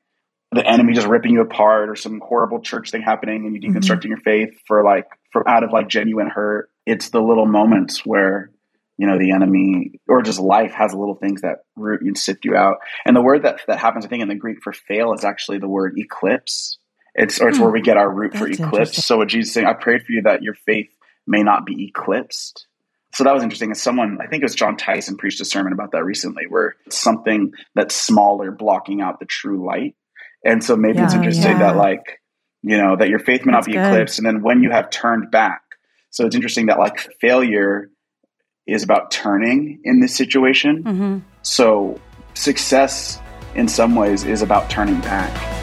[0.51, 3.77] the enemy just ripping you apart or some horrible church thing happening and you mm-hmm.
[3.77, 6.71] deconstructing your faith for like, for out of like genuine hurt.
[6.85, 8.49] It's the little moments where
[8.97, 12.45] you know the enemy or just life has little things that root you and sift
[12.45, 12.77] you out.
[13.05, 15.59] And the word that that happens i think in the greek for fail is actually
[15.59, 16.77] the word eclipse.
[17.13, 17.73] It's or it's where hmm.
[17.73, 19.03] we get our root for eclipse.
[19.03, 20.89] so what jesus is saying i prayed for you that your faith
[21.25, 22.67] may not be eclipsed.
[23.13, 23.71] So that was interesting.
[23.71, 26.75] As someone i think it was john tyson preached a sermon about that recently where
[26.89, 29.95] something that's smaller blocking out the true light.
[30.43, 31.73] And so maybe it's Yeah, interesting yeah.
[31.73, 32.21] that like
[32.63, 33.85] you know that your faith may That's not be good.
[33.85, 35.61] eclipsed and then when you have turned back
[36.09, 37.89] so it's interesting that like failure
[38.67, 40.83] is about turning in this situation.
[40.83, 41.99] hmm So
[42.33, 43.19] success
[43.55, 45.56] in some ways is about turning back.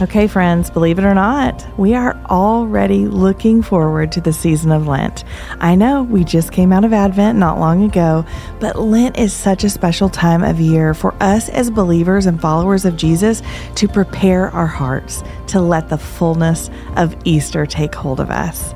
[0.00, 4.86] Okay, friends, believe it or not, we are already looking forward to the season of
[4.86, 5.24] Lent.
[5.58, 8.24] I know we just came out of Advent not long ago,
[8.60, 12.84] but Lent is such a special time of year for us as believers and followers
[12.84, 13.42] of Jesus
[13.74, 18.72] to prepare our hearts to let the fullness of Easter take hold of us.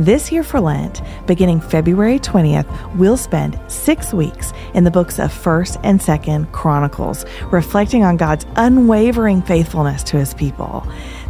[0.00, 5.32] This year for Lent, beginning February 20th, we'll spend six weeks in the books of
[5.32, 10.84] 1st and 2nd Chronicles, reflecting on God's unwavering faithfulness to his people.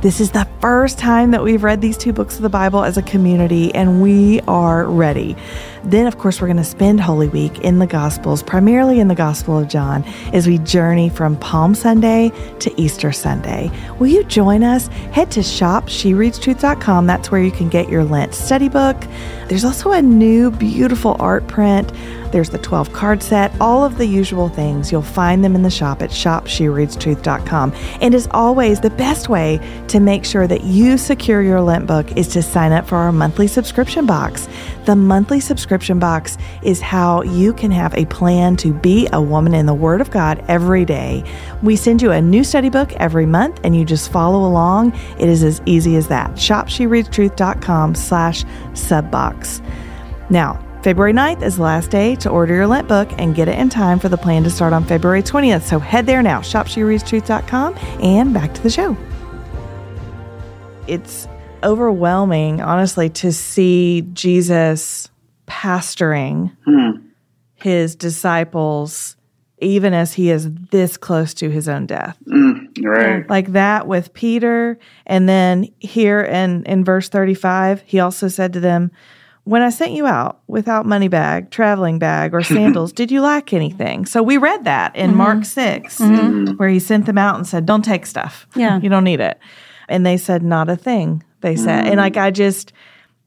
[0.05, 2.99] This is the first time that we've read these two books of the Bible as
[2.99, 5.35] a community, and we are ready.
[5.83, 9.15] Then, of course, we're going to spend Holy Week in the Gospels, primarily in the
[9.15, 13.71] Gospel of John, as we journey from Palm Sunday to Easter Sunday.
[13.99, 14.89] Will you join us?
[14.89, 17.07] Head to shopshereadstruth.com.
[17.07, 19.03] That's where you can get your Lent study book.
[19.49, 21.93] There's also a new, beautiful art print.
[22.33, 24.91] There's the 12 card set, all of the usual things.
[24.91, 27.73] You'll find them in the shop at shopshereadstruth.com.
[28.01, 32.17] And as always, the best way to make sure that you secure your Lent book
[32.17, 34.49] is to sign up for our monthly subscription box.
[34.85, 39.55] The monthly subscription box is how you can have a plan to be a woman
[39.55, 41.25] in the Word of God every day.
[41.63, 44.93] We send you a new study book every month and you just follow along.
[45.19, 46.33] It is as easy as that.
[46.33, 49.65] ShopSheReadsTruth.com slash subbox.
[50.29, 53.59] Now, February 9th is the last day to order your Lent book and get it
[53.59, 55.63] in time for the plan to start on February 20th.
[55.63, 58.95] So head there now, shopshereadstruth.com, and back to the show.
[60.87, 61.27] It's
[61.65, 65.09] overwhelming, honestly, to see Jesus
[65.47, 66.91] pastoring Hmm.
[67.55, 69.17] his disciples
[69.61, 73.31] even as he is this close to his own death Mm, right.
[73.31, 74.79] like that with Peter.
[75.07, 78.91] And then here in, in verse 35, he also said to them,
[79.45, 83.53] When I sent you out without money bag, traveling bag, or sandals, did you lack
[83.55, 84.05] anything?
[84.07, 86.01] So we read that in Mark 6,
[86.57, 88.47] where he sent them out and said, Don't take stuff.
[88.57, 88.81] Yeah.
[88.81, 89.39] you don't need it.
[89.89, 91.87] And they said, Not a thing, they said.
[91.87, 92.73] And like, I just,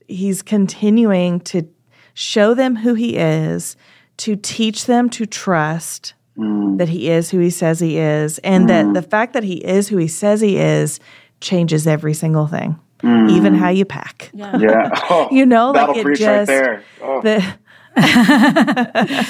[0.07, 1.67] he's continuing to
[2.13, 3.75] show them who he is,
[4.17, 6.77] to teach them to trust mm.
[6.77, 8.93] that he is who he says he is, and that mm.
[8.93, 10.99] the fact that he is who he says he is
[11.41, 13.29] changes every single thing, mm.
[13.31, 14.31] even how you pack.
[14.33, 14.89] Yeah.
[15.09, 16.83] Oh, You know, like it just- right there.
[17.01, 17.21] Oh.
[17.21, 17.57] The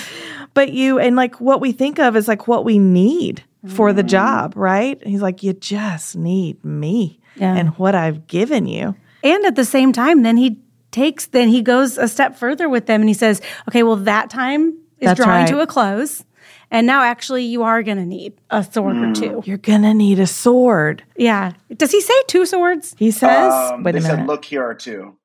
[0.54, 4.04] but you and like what we think of is like what we need for the
[4.04, 5.02] job, right?
[5.06, 7.56] He's like, you just need me Yeah.
[7.56, 8.96] and what I've given you.
[9.24, 10.60] And at the same time, then he
[10.92, 14.30] takes, then he goes a step further with them and he says, okay, well, that
[14.30, 15.48] time is That's drawing right.
[15.50, 16.24] to a close.
[16.70, 19.42] And now actually you are going to need a sword or two.
[19.46, 21.04] You're gonna need a sword.
[21.16, 21.54] Yeah.
[21.76, 22.94] Does he say two swords?
[22.98, 24.16] He says, Um, wait a minute.
[24.18, 25.16] said, look, here are two.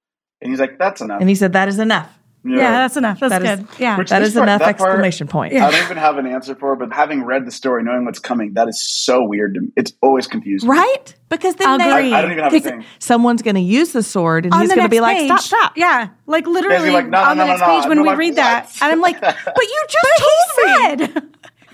[0.40, 1.20] And he's like, that's enough.
[1.20, 2.12] and he said, that is enough.
[2.44, 3.20] Yeah, that's enough.
[3.20, 3.68] That's That is- good.
[3.78, 3.96] yeah.
[3.96, 5.55] Which- That part- enough that part- exclamation point.
[5.55, 8.55] I don't even have an answer for but having read the story, knowing what's coming,
[8.55, 9.68] that is so weird to me.
[9.76, 10.68] It's always confusing.
[10.68, 11.14] Right?
[11.28, 12.12] Because then they- Agree.
[12.12, 12.85] I, I don't even have a thing.
[12.98, 15.16] someone's going to use the sword and on he's the going to next be like,
[15.18, 15.72] page, stop, stop.
[15.76, 17.66] Yeah, like literally like, no, no, on the no, no, next no.
[17.81, 21.22] page when I'm we like, read that, and I'm like, but you just told me.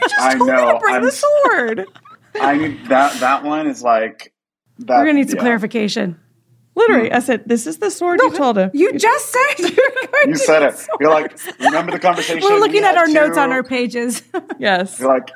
[0.00, 1.86] I just told me to bring I'm- the sword.
[2.40, 3.18] I need that.
[3.20, 4.32] That one is like.
[4.80, 6.20] That, We're gonna need some clarification.
[6.78, 10.06] Literally, I said, "This is the sword you told him." You just said you were
[10.08, 10.86] going You to said get it.
[11.00, 12.40] You're like, remember the conversation?
[12.42, 14.22] We're we looking at had our notes on our pages.
[14.60, 14.98] Yes.
[14.98, 15.28] You're like,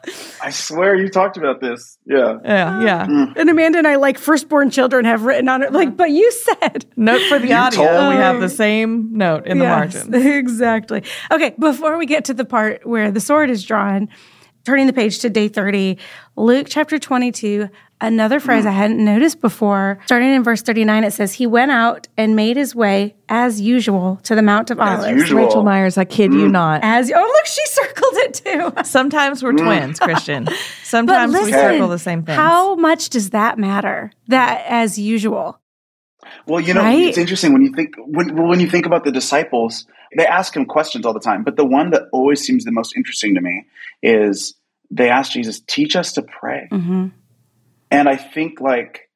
[0.43, 1.97] I swear you talked about this.
[2.05, 2.39] Yeah.
[2.45, 2.83] Yeah.
[2.83, 3.07] Yeah.
[3.07, 3.37] Mm.
[3.37, 6.85] and Amanda and I, like firstborn children, have written on it, like, but you said.
[6.97, 7.85] Note for the You audio.
[7.87, 10.13] told we have the same note in the margin.
[10.15, 11.05] Exactly.
[11.31, 14.09] Okay, before we get to the part where the sword is drawn,
[14.65, 15.99] turning the page to day 30,
[16.37, 17.69] Luke chapter 22,
[18.01, 19.99] another phrase I hadn't noticed before.
[20.07, 24.21] Starting in verse 39, it says, He went out and made his way as usual
[24.25, 25.33] to the Mount of Olives.
[25.33, 26.53] Rachel Myers, I kid you mm.
[26.53, 26.81] not.
[26.83, 28.73] As oh look, she circled it too.
[28.85, 29.65] Sometimes we're mm.
[29.65, 30.49] twins, Christian.
[30.83, 32.37] Sometimes listen, we circle the same things.
[32.37, 34.13] how much does that matter?
[34.29, 35.59] That as usual.
[36.47, 37.09] Well, you know, Right?
[37.09, 40.67] it's interesting when you think when when you think about the disciples, they ask him
[40.67, 41.45] questions all the time.
[41.45, 43.65] But the one that always seems the most interesting to me
[44.03, 44.55] is
[44.91, 47.09] they ask Jesus, "Teach us to pray." hmm
[47.91, 49.09] And I think like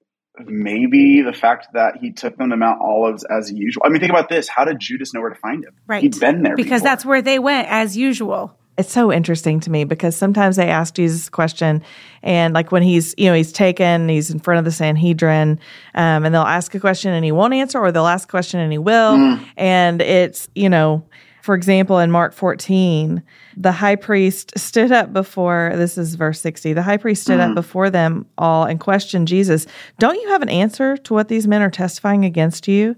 [0.44, 3.82] maybe the fact that he took them to Mount Olives as usual.
[3.86, 5.72] I mean, think about this: How did Judas know where to find him?
[5.86, 6.02] Right.
[6.02, 6.88] He'd been there Because before.
[6.88, 8.58] that's where they went as usual.
[8.78, 11.82] It's so interesting to me because sometimes they ask Jesus a question,
[12.22, 15.58] and like when he's you know he's taken, he's in front of the Sanhedrin,
[15.94, 18.60] um, and they'll ask a question and he won't answer, or they'll ask a question
[18.60, 21.04] and he will, and it's you know.
[21.42, 23.22] For example, in Mark 14,
[23.56, 27.54] the high priest stood up before, this is verse 60, the high priest stood up
[27.54, 29.64] before them all and questioned Jesus,
[30.00, 32.96] Don't you have an answer to what these men are testifying against you?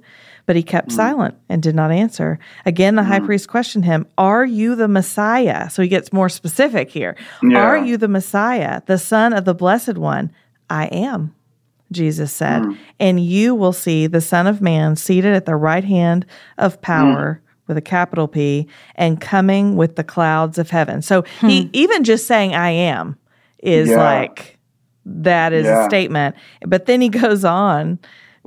[0.48, 0.92] But he kept mm.
[0.92, 2.38] silent and did not answer.
[2.64, 3.26] Again, the high mm.
[3.26, 5.68] priest questioned him, Are you the Messiah?
[5.68, 7.16] So he gets more specific here.
[7.42, 7.58] Yeah.
[7.58, 10.32] Are you the Messiah, the Son of the Blessed One?
[10.70, 11.34] I am,
[11.92, 12.62] Jesus said.
[12.62, 12.78] Mm.
[12.98, 16.24] And you will see the Son of Man seated at the right hand
[16.56, 17.42] of power.
[17.66, 21.02] With a capital P and coming with the clouds of heaven.
[21.02, 21.68] So he hmm.
[21.74, 23.18] even just saying I am
[23.62, 24.02] is Yeah.
[24.02, 24.58] like
[25.04, 26.34] that is a statement.
[26.66, 27.98] But then he goes on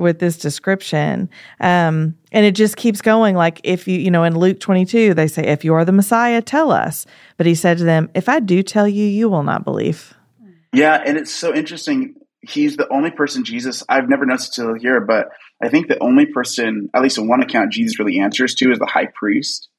[0.02, 1.30] with this description.
[1.60, 3.36] Um, and it just keeps going.
[3.36, 6.42] Like if you, you know, in Luke 22, they say, if you are the Messiah,
[6.42, 7.06] tell us.
[7.38, 10.14] But he said to them, if I do tell you, you will not believe.
[10.74, 12.16] Yeah, and it's so interesting.
[12.42, 15.30] He's the only person Jesus I've never noticed till here, but
[15.62, 18.80] I think the only person, at least in one account, Jesus really answers to is
[18.80, 19.70] the high priest.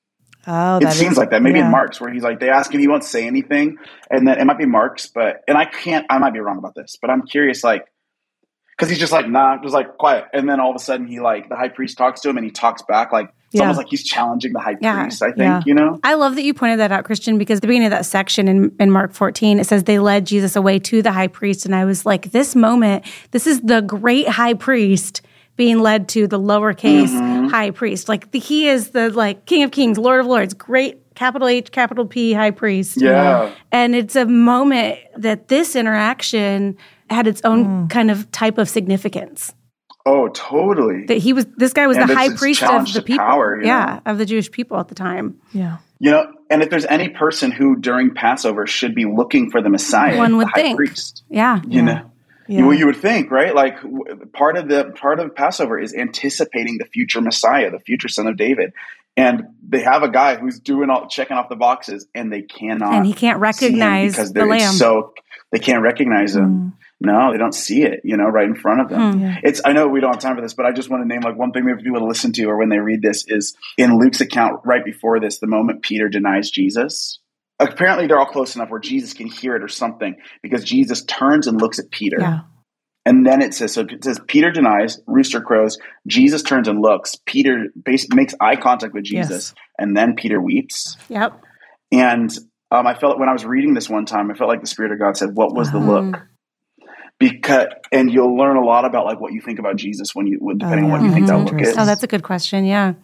[0.46, 1.42] Oh, it seems is- like that.
[1.42, 1.66] Maybe yeah.
[1.66, 3.78] in Mark's, where he's like, they ask him, he won't say anything,
[4.10, 6.74] and then it might be Mark's, but and I can't, I might be wrong about
[6.74, 7.86] this, but I'm curious, like,
[8.76, 11.20] because he's just like, nah, just like quiet, and then all of a sudden he
[11.20, 13.62] like the high priest talks to him, and he talks back, like it's Yeah.
[13.62, 15.02] almost like he's challenging the high Yeah.
[15.02, 15.22] priest.
[15.22, 15.60] I think Yeah.
[15.66, 17.90] you know, I love that you pointed that out, Christian, because at the beginning of
[17.92, 21.26] that section in, in Mark 14, it says they led Jesus away to the high
[21.28, 21.66] priest.
[21.66, 25.20] And I was like, this moment, this is the great high priest
[25.56, 27.48] being led to the lowercase Mm-hmm.
[27.48, 28.08] high priest.
[28.08, 31.70] Like the, he is the like King of Kings, Lord of Lords, great capital H,
[31.72, 33.02] capital P high priest.
[33.02, 33.50] yeah.
[33.70, 36.78] And it's a moment that this interaction
[37.12, 37.90] had its own Mm.
[37.90, 39.52] kind of type of significance.
[40.04, 41.04] Oh, totally.
[41.06, 43.24] That he was, this guy was And the high priest of the people.
[43.24, 44.12] power, yeah, know?
[44.12, 45.36] of the Jewish people at the time.
[45.52, 45.76] Yeah.
[46.00, 49.68] You know, and if there's any person who during Passover should be looking for the
[49.70, 50.76] Messiah, One would the high think.
[50.76, 51.22] priest.
[51.28, 51.60] Yeah.
[51.68, 52.00] You know,
[52.48, 52.66] Yeah.
[52.66, 53.54] well, you would think, right?
[53.54, 53.76] Like
[54.32, 58.36] part of the part of Passover is anticipating the future Messiah, the future Son of
[58.36, 58.72] David,
[59.16, 62.94] and they have a guy who's doing all checking off the boxes, and they cannot,
[62.94, 64.72] and he can't see him recognize because the they're lamb.
[64.72, 65.12] so
[65.52, 66.72] they can't recognize him.
[67.04, 68.00] No, they don't see it.
[68.04, 69.20] You know, right in front of them.
[69.20, 69.36] Yeah.
[69.42, 69.60] It's.
[69.64, 71.36] I know we don't have time for this, but I just want to name like
[71.36, 74.20] one thing maybe people to listen to or when they read this is in Luke's
[74.20, 77.18] account right before this, the moment Peter denies Jesus.
[77.58, 81.46] Apparently, they're all close enough where Jesus can hear it or something because Jesus turns
[81.46, 82.16] and looks at Peter.
[82.20, 82.40] Yeah.
[83.04, 87.16] And then it says, so it says, Peter denies, rooster crows, Jesus turns and looks,
[87.26, 89.54] Peter bas- makes eye contact with Jesus, Yes.
[89.78, 90.96] and then Peter weeps.
[91.08, 91.40] Yep.
[91.90, 92.30] And
[92.70, 94.92] um, I felt when I was reading this one time, I felt like the Spirit
[94.92, 96.12] of God said, What was the Mhm.
[96.12, 96.22] look?
[97.30, 100.38] Because, and you'll learn a lot about like what you think about Jesus when you,
[100.56, 101.08] depending on what yeah.
[101.08, 101.44] you think that Mhm.
[101.52, 101.76] look is.
[101.78, 102.64] Oh, that's a good question.
[102.64, 102.94] Yeah.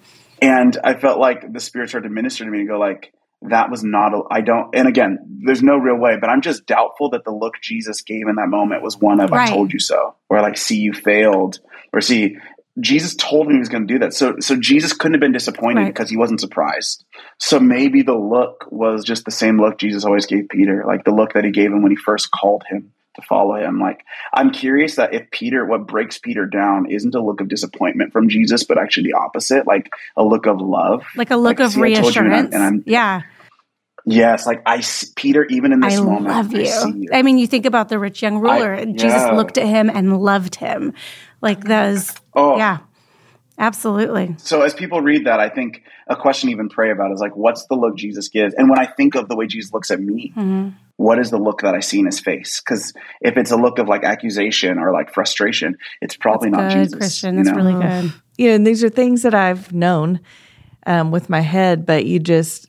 [0.40, 3.70] And I felt like the Spirit started to minister to me and go like, that
[3.70, 7.10] was not, a, I don't, and again, there's no real way, but I'm just doubtful
[7.10, 9.48] that the look Jesus gave in that moment was one of, Right.
[9.48, 11.60] I told you so, or like, see, you failed,
[11.92, 12.36] or see,
[12.80, 14.12] Jesus told me he was going to do that.
[14.14, 15.86] So, so Jesus couldn't have been disappointed Right.
[15.94, 17.04] because he wasn't surprised.
[17.38, 21.12] So maybe the look was just the same look Jesus always gave Peter, like the
[21.12, 23.80] look that he gave him when he first called him to follow him.
[23.80, 28.12] Like, I'm curious that if Peter, what breaks Peter down isn't a look of disappointment
[28.12, 31.04] from Jesus, but actually the opposite, like a look of love.
[31.16, 32.54] Like a look of see, I you and I'm- reassurance.
[32.54, 33.22] and I'm- yeah.
[34.06, 34.82] Yes, like I,
[35.16, 36.94] Peter, even in this I moment, love I see you.
[37.02, 37.08] you.
[37.12, 38.74] I mean, you think about the rich young ruler.
[38.74, 39.32] I- Jesus yeah.
[39.32, 40.94] looked at him and loved him.
[41.42, 42.14] Like those.
[42.34, 42.78] Oh, Yeah.
[43.60, 44.36] Absolutely.
[44.38, 47.66] So as people read that, I think a question even pray about is like, what's
[47.66, 48.54] the look Jesus gives?
[48.54, 50.74] And when I think of the way Jesus looks at me, Mhm.
[50.98, 52.60] What is the look that I see in his face?
[52.60, 56.72] Because if it's a look of like accusation or like frustration, it's probably That's not
[56.74, 56.98] good, Jesus.
[56.98, 57.38] Christian.
[57.38, 57.64] you That's know?
[57.64, 58.12] really good.
[58.36, 60.20] you know, and these are things that I've known
[60.86, 62.68] um, with my head, but you just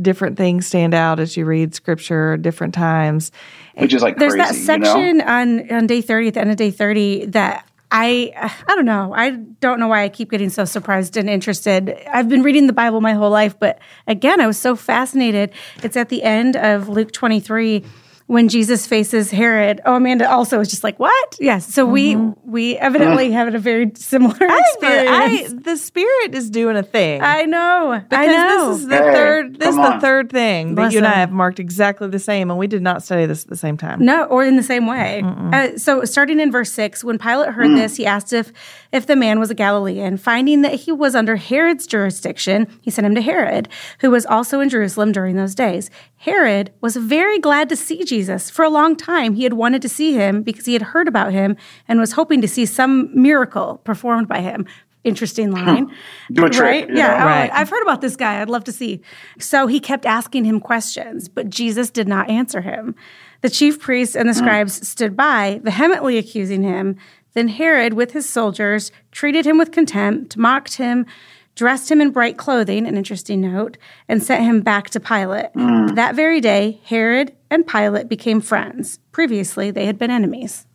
[0.00, 3.30] different things stand out as you read scripture different times.
[3.76, 4.66] Which is like There's crazy.
[4.66, 4.84] that you know?
[4.84, 8.32] section on on day 30 at the end of day 30 that I
[8.66, 9.12] I don't know.
[9.14, 11.94] I don't know why I keep getting so surprised and interested.
[12.10, 15.52] I've been reading the Bible my whole life, but again, I was so fascinated.
[15.82, 17.84] It's at the end of Luke 23
[18.26, 19.80] when Jesus faces Herod.
[19.84, 21.66] Oh, Amanda also was just like, "What?" Yes.
[21.72, 25.64] So we we evidently have a very similar I, experience.
[25.64, 27.20] the spirit is doing a thing.
[27.22, 28.00] I, know.
[28.08, 28.68] because I know.
[28.72, 30.00] this is the Hey, third this is the on.
[30.00, 33.02] third thing that you and I have marked exactly the same and we did not
[33.02, 34.04] study this at the same time.
[34.04, 35.22] No, or in the same way.
[35.24, 37.76] Uh, so, starting in verse six, when Pilate heard Hmm.
[37.76, 38.52] this, he asked if
[38.92, 40.16] if the man was a Galilean.
[40.16, 43.68] Finding that he was under Herod's jurisdiction, he sent him to Herod,
[44.00, 45.90] who was also in Jerusalem during those days.
[46.16, 48.50] Herod was very glad to see Jesus.
[48.50, 51.32] For a long time, he had wanted to see him because he had heard about
[51.32, 51.56] him
[51.88, 54.66] and was hoping to see some miracle performed by him.
[55.04, 55.66] Interesting hmm.
[55.66, 55.96] line.
[56.30, 56.96] Do a trick, Right?
[56.96, 57.08] Yeah.
[57.08, 57.24] know?
[57.24, 57.50] oh, Right.
[57.52, 58.40] I've heard about this guy.
[58.40, 59.00] I'd love to see.
[59.38, 62.94] So he kept asking him questions, but Jesus did not answer him.
[63.40, 64.38] The chief priests and the hmm.
[64.38, 66.96] scribes stood by, vehemently accusing him.
[67.34, 71.06] Then Herod, with his soldiers, treated him with contempt, mocked him,
[71.54, 73.76] dressed him in bright clothing, an interesting note,
[74.08, 75.50] and sent him back to Pilate.
[75.54, 75.88] Hmm.
[75.88, 78.98] That very day, Herod and Pilate became friends.
[79.12, 80.66] Previously, they had been enemies.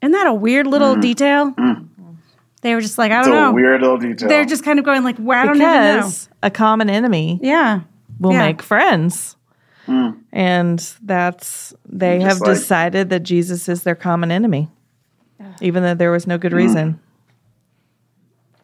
[0.00, 1.00] Isn't that a weird little hmm.
[1.00, 1.50] detail?
[1.50, 1.72] Hmm.
[2.62, 3.52] They were just like, I don't a know.
[3.52, 4.28] weird little detail.
[4.28, 5.96] They're just kind of going like, well, I don't even know.
[5.96, 7.80] Because a common enemy Yeah.
[8.20, 8.46] will Yeah.
[8.46, 9.36] make friends.
[10.32, 14.70] And that's they Just have like- decided that Jesus is their common enemy.
[15.60, 16.58] Even though there was no good hmm.
[16.58, 17.00] reason.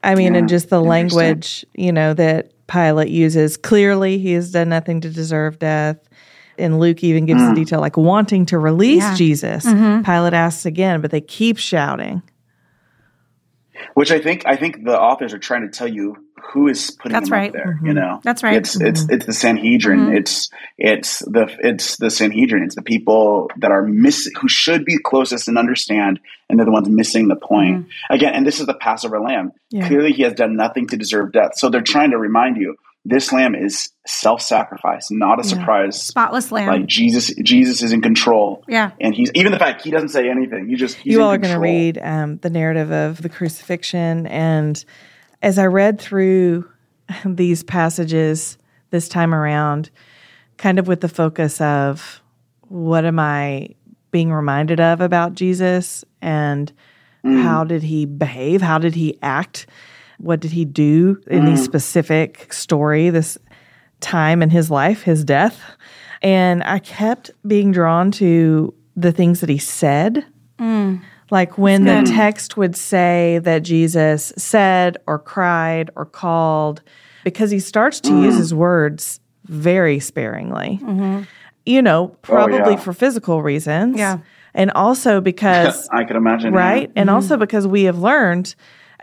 [0.02, 3.56] I mean, and just the language, you know, that Pilate uses.
[3.56, 5.98] Clearly, he has done nothing to deserve death.
[6.56, 7.54] And Luke even gives the hmm.
[7.54, 9.14] detail like wanting to release Yeah.
[9.14, 9.64] Jesus.
[9.64, 10.02] Mm-hmm.
[10.02, 12.22] Pilate asks again, but they keep shouting.
[13.94, 16.16] Which I think I think the authors are trying to tell you
[16.52, 17.50] who is putting That's them right.
[17.50, 17.78] up there.
[17.82, 17.98] You mm-hmm.
[17.98, 18.56] know, That's right.
[18.56, 19.14] It's it's mm-hmm.
[19.14, 20.00] it's the Sanhedrin.
[20.00, 20.16] Mm-hmm.
[20.16, 22.62] It's it's the it's the Sanhedrin.
[22.62, 26.72] It's the people that are missing who should be closest and understand, and they're the
[26.72, 28.34] ones missing the point again.
[28.34, 29.52] And this is the Passover lamb.
[29.70, 29.86] Yeah.
[29.86, 31.52] Clearly, he has done nothing to deserve death.
[31.56, 36.02] So they're trying to remind you this lamb is self-sacrifice, not a surprise.
[36.02, 36.68] Spotless lamb.
[36.68, 38.64] Like Jesus, Jesus is in control.
[38.68, 38.90] Yeah.
[39.00, 40.68] and he's even the fact he doesn't say anything.
[40.68, 43.28] He just he's you in all are going to read um, the narrative of the
[43.28, 44.26] crucifixion.
[44.26, 44.84] And
[45.42, 46.68] as I read through
[47.24, 48.58] these passages
[48.90, 49.90] this time around,
[50.56, 52.20] kind of with the focus of
[52.68, 53.74] what am I
[54.10, 56.72] being reminded of about Jesus and
[57.22, 57.42] hmm.
[57.42, 58.62] how did he behave?
[58.62, 59.66] How did he act?
[60.18, 61.56] What did he do in the hmm.
[61.56, 63.38] specific story, this
[64.00, 65.60] time in his life, his death?
[66.22, 70.26] And I kept being drawn to the things that he said.
[70.58, 70.96] Hmm.
[71.30, 76.82] Like when the text would say that Jesus said or cried or called,
[77.24, 78.38] because he starts to use mm.
[78.38, 80.80] his words very sparingly.
[80.82, 81.22] Mm-hmm.
[81.66, 82.80] You know, oh, probably yeah.
[82.80, 83.98] for physical reasons.
[83.98, 84.18] Yeah.
[84.54, 86.54] And also because I could imagine.
[86.54, 86.60] yeah.
[86.60, 86.92] right?
[86.96, 87.40] And also mm-hmm.
[87.40, 88.54] because we have learned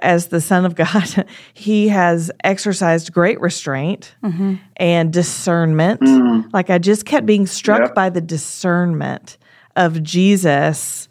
[0.02, 4.56] as the Son of God, he has exercised great restraint mm-hmm.
[4.78, 6.02] and discernment.
[6.02, 6.52] Mm.
[6.54, 7.96] Like I just kept being struck Yep.
[7.96, 9.38] by the discernment
[9.76, 11.08] of Jesus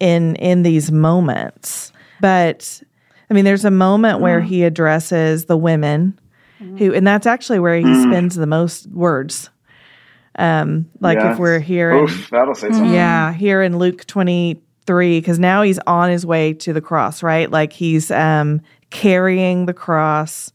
[0.00, 1.92] in in these moments.
[2.20, 2.82] But
[3.30, 6.18] I mean, there's a moment where he addresses the women
[6.78, 9.50] who, and that's actually where he spends the most words.
[10.36, 11.32] Um, like Yeah.
[11.32, 12.92] if we're here in Oof, that'll say something.
[12.92, 17.50] yeah, here in Luke 23, because now he's on his way to the cross, right?
[17.50, 20.52] Like he's um, carrying the cross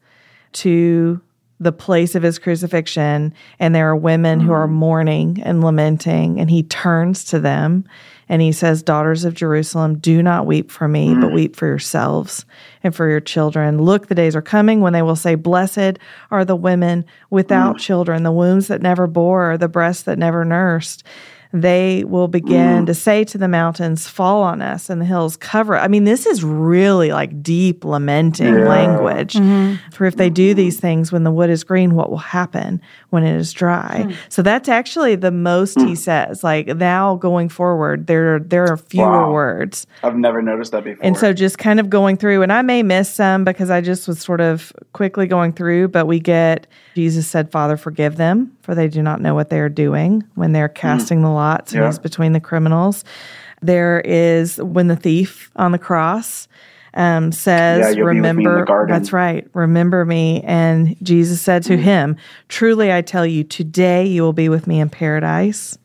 [0.53, 1.21] to
[1.63, 4.71] the place of his crucifixion, and there are women who are mm.
[4.71, 7.85] mourning and lamenting, and he turns to them
[8.29, 11.33] and he says, Daughters of Jerusalem, do not weep for me, but mm.
[11.33, 12.45] weep for yourselves
[12.81, 13.81] and for your children.
[13.81, 15.99] Look, the days are coming when they will say, Blessed
[16.31, 17.79] are the women without mm.
[17.79, 21.03] children, the wombs that never bore, the breasts that never nursed.
[21.53, 22.85] They will begin mm.
[22.87, 25.77] to say to the mountains, Fall on us, and the hills cover.
[25.77, 29.35] I mean, this is really like deep lamenting language.
[29.35, 29.91] Mm-hmm.
[29.91, 30.57] For if they do mm-hmm.
[30.57, 34.05] these things when the wood is green, what will happen when it is dry?
[34.07, 34.13] Hmm.
[34.29, 35.93] So that's actually the most he hmm.
[35.93, 36.43] says.
[36.43, 39.31] Like now going forward, there there are fewer Wow.
[39.31, 39.85] words.
[40.01, 41.05] I've never noticed that before.
[41.05, 44.07] And so just kind of going through, and I may miss some because I just
[44.07, 46.65] was sort of quickly going through, but we get
[46.95, 50.51] Jesus said, Father, forgive them, for they do not know what they are doing when
[50.51, 50.73] they're hmm.
[50.73, 51.87] casting the lots and Yeah.
[51.89, 53.03] he's between the criminals.
[53.61, 56.47] There is when the thief on the cross
[56.95, 60.41] um, says, you'll be with me in the Remember, that's right, remember me.
[60.45, 61.67] And Jesus said Mm.
[61.67, 62.15] to him,
[62.49, 65.77] Truly I tell you, today you will be with me in paradise.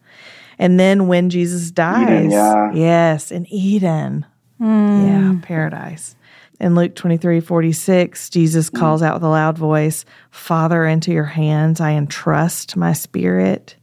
[0.59, 2.73] And then when Jesus dies, yeah.
[2.75, 4.27] yes, in Eden,
[4.61, 6.15] yeah, paradise.
[6.61, 11.81] In Luke 23 46, Jesus calls out with a loud voice, Father, into your hands
[11.81, 13.77] I entrust my spirit.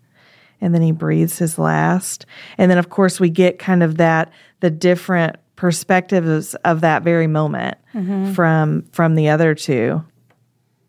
[0.65, 2.25] And then he breathes his last.
[2.57, 7.27] And then, of course, we get kind of that, the different perspectives of that very
[7.27, 8.33] moment mm-hmm.
[8.33, 10.03] from from the other two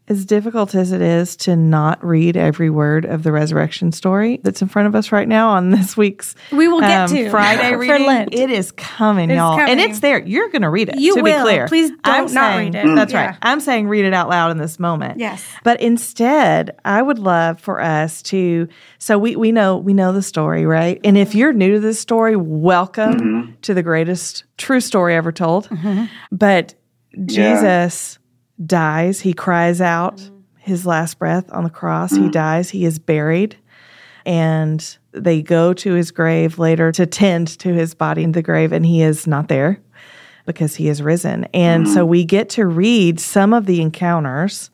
[0.09, 4.63] as difficult as it is to not read every word of the resurrection story that's
[4.63, 7.71] in front of us right now on this week's We will get um, to Friday
[7.71, 8.35] for reading, Lent.
[8.35, 10.19] it is coming, It's y'all, and it's there.
[10.21, 10.99] You're going to read it.
[10.99, 11.39] You to will.
[11.39, 12.87] be clear, Please don't I'm not saying- read it.
[12.87, 13.27] Mm, that's Yeah.
[13.27, 13.37] right.
[13.43, 15.19] I'm saying read it out loud in this moment.
[15.19, 15.45] Yes.
[15.65, 18.69] but instead, I would love for us to.
[18.99, 21.01] So we we know we know the story, right?
[21.05, 23.53] And if you're new to this story, welcome mm-hmm.
[23.63, 25.69] to the greatest true story ever told.
[25.69, 26.05] Mm-hmm.
[26.33, 26.75] But
[27.25, 28.19] Jesus
[28.65, 29.21] dies.
[29.21, 30.37] He cries out mm-hmm.
[30.59, 32.11] his last breath on the cross.
[32.11, 32.31] He mm-hmm.
[32.31, 32.71] dies.
[32.71, 33.57] He is buried.
[34.25, 38.73] And they go to his grave later to tend to his body in the grave,
[38.73, 39.81] and he is not there
[40.47, 41.45] because he is risen.
[41.55, 42.11] And so mm-hmm.
[42.11, 44.71] we get to read some of the encounters,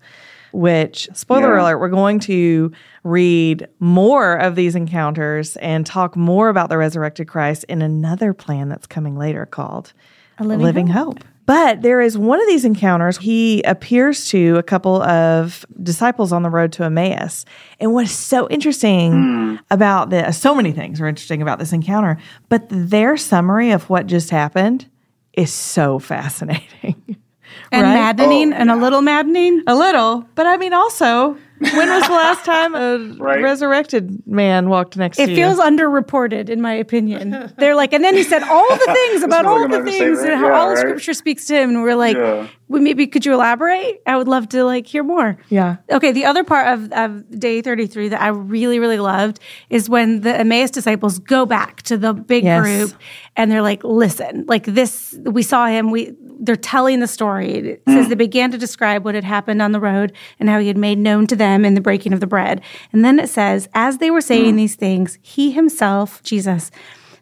[0.53, 1.63] which, spoiler Yeah.
[1.63, 2.73] alert, we're going to
[3.05, 8.69] read more of these encounters and talk more about the resurrected Christ in another plan
[8.69, 9.93] that's coming later called
[10.39, 11.25] A Living Hope.
[11.53, 16.43] But there is one of these encounters, he appears to a couple of disciples on
[16.43, 17.45] the road to Emmaus.
[17.79, 19.57] And what's so interesting hmm.
[19.71, 22.17] about this, so many things are interesting about this encounter,
[22.49, 24.89] but their summary of what just happened
[25.35, 27.19] is so fascinating.
[27.71, 27.95] and right?
[27.95, 29.63] maddening Oh, and a little maddening.
[29.67, 33.41] A little, but I mean, also, when was the last time a Right.
[33.41, 35.37] resurrected man walked next It to you?
[35.37, 37.53] It feels underreported, in my opinion.
[37.59, 40.49] They're like, and then he said all the things about all the things and how
[40.49, 41.71] Yeah, all the scripture speaks to him.
[41.71, 42.49] And we're like, Yeah.
[42.69, 44.01] well, maybe could you elaborate?
[44.07, 45.39] I would love to like hear more.
[45.51, 45.77] Yeah.
[45.91, 49.39] Okay, the other part of, of day 33 that I really, really loved
[49.71, 52.61] is when the Emmaus disciples go back to the big Yes.
[52.63, 53.01] group
[53.37, 57.53] and they're like, listen, like this, we saw him, we they're telling the story.
[57.53, 60.67] It says they began to describe what had happened on the road and how he
[60.67, 62.61] had made known to them in the breaking of the bread.
[62.93, 66.73] And then it says, as they were saying these things, he himself, Jesus,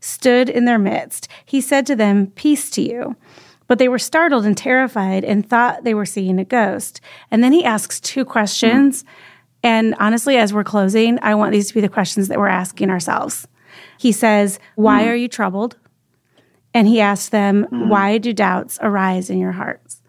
[0.00, 1.28] stood in their midst.
[1.44, 3.14] He said to them, Peace to you.
[3.66, 7.00] But they were startled and terrified and thought they were seeing a ghost.
[7.30, 9.04] And then he asks two questions.
[9.62, 12.88] And honestly, as we're closing, I want these to be the questions that we're asking
[12.90, 13.46] ourselves.
[13.98, 15.08] He says, Why hmm.
[15.10, 15.76] are you troubled?
[16.72, 17.88] And he asked them, mm-hmm.
[17.88, 20.00] Why do doubts arise in your hearts?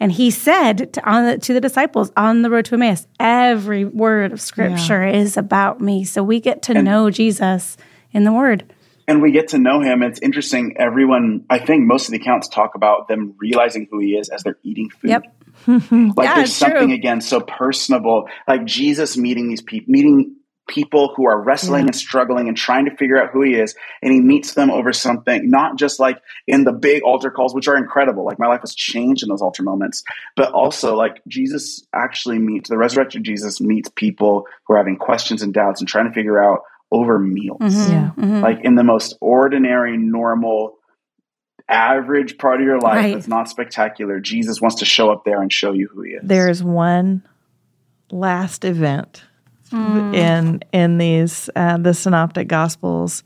[0.00, 3.84] And he said to, on the, to the disciples on the road to Emmaus, Every
[3.84, 6.04] word of scripture is about me.
[6.04, 7.76] So we get to know Jesus
[8.12, 8.72] in the word.
[9.08, 10.02] and we get to know him.
[10.02, 10.76] It's interesting.
[10.78, 14.42] Everyone, I think most of the accounts talk about them realizing who he is as
[14.44, 15.10] they're eating food.
[15.10, 15.22] Yep.
[15.66, 16.94] Like Yeah, there's something true.
[16.94, 18.28] again so personable.
[18.46, 20.36] Like Jesus meeting these people, meeting
[20.68, 24.12] people who are wrestling and struggling and trying to figure out who he is, and
[24.12, 25.50] he meets them over something.
[25.50, 28.24] Not just like in the big altar calls, which are incredible.
[28.24, 30.04] Like my life was changed in those altar moments,
[30.36, 35.42] but also like Jesus actually meets the resurrected Jesus meets people who are having questions
[35.42, 36.60] and doubts and trying to figure out
[36.92, 37.58] over meals
[37.90, 38.12] Yeah.
[38.16, 38.42] Mhm.
[38.42, 40.76] like in the most ordinary, normal,
[41.68, 43.14] average part of your life Right.
[43.14, 44.20] that's not spectacular.
[44.20, 46.22] Jesus wants to show up there and show you who he is.
[46.24, 47.22] There is one
[48.10, 49.24] last event
[49.70, 50.14] Mm.
[50.14, 53.22] in in these uh, the synoptic gospels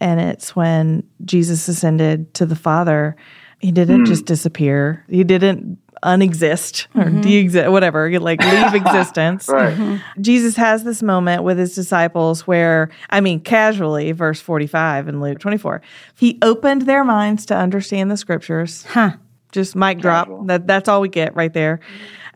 [0.00, 3.16] and it's when jesus ascended to the father.
[3.58, 4.06] He didn't mm.
[4.06, 5.02] just disappear.
[5.08, 7.22] He didn't unexist or mm-hmm.
[7.22, 9.48] de-exist whatever like leave existence.
[9.48, 9.74] Right.
[9.74, 10.22] Mm-hmm.
[10.22, 15.38] jesus has this moment with his disciples where i mean casually verse 45 in luke
[15.38, 15.80] 24
[16.14, 18.84] he opened their minds to understand the scriptures.
[18.84, 19.12] Huh.
[19.56, 20.44] Just mic drop Casual.
[20.44, 21.80] that that's all we get right there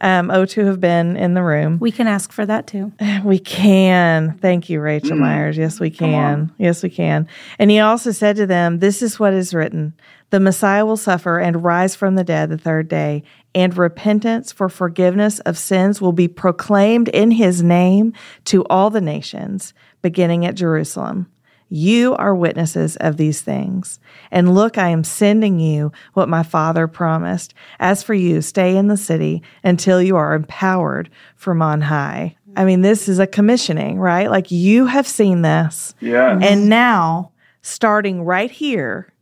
[0.01, 2.93] um, oh to have been in the room We can ask for that too.
[3.25, 4.39] we can.
[4.39, 5.59] Thank you, Rachel Myers.
[5.59, 6.53] Yes, we can.
[6.59, 7.29] Yes, we can.
[7.59, 9.93] And he also said to them, This is what is written
[10.31, 13.23] The Messiah will suffer and rise from the dead the third day,
[13.55, 18.15] and repentance for forgiveness of sins will be proclaimed in his name
[18.47, 21.27] to all the nations, beginning at Jerusalem.
[21.73, 24.01] You are witnesses of these things.
[24.33, 27.55] And look, I am sending you what my father promised.
[27.79, 32.37] As for you, stay in the city until you are empowered from on high.
[32.57, 34.29] I mean, this is a commissioning, right?
[34.29, 35.95] Like you have seen this.
[36.01, 36.37] Yeah.
[36.43, 37.31] And now,
[37.63, 39.13] starting right here,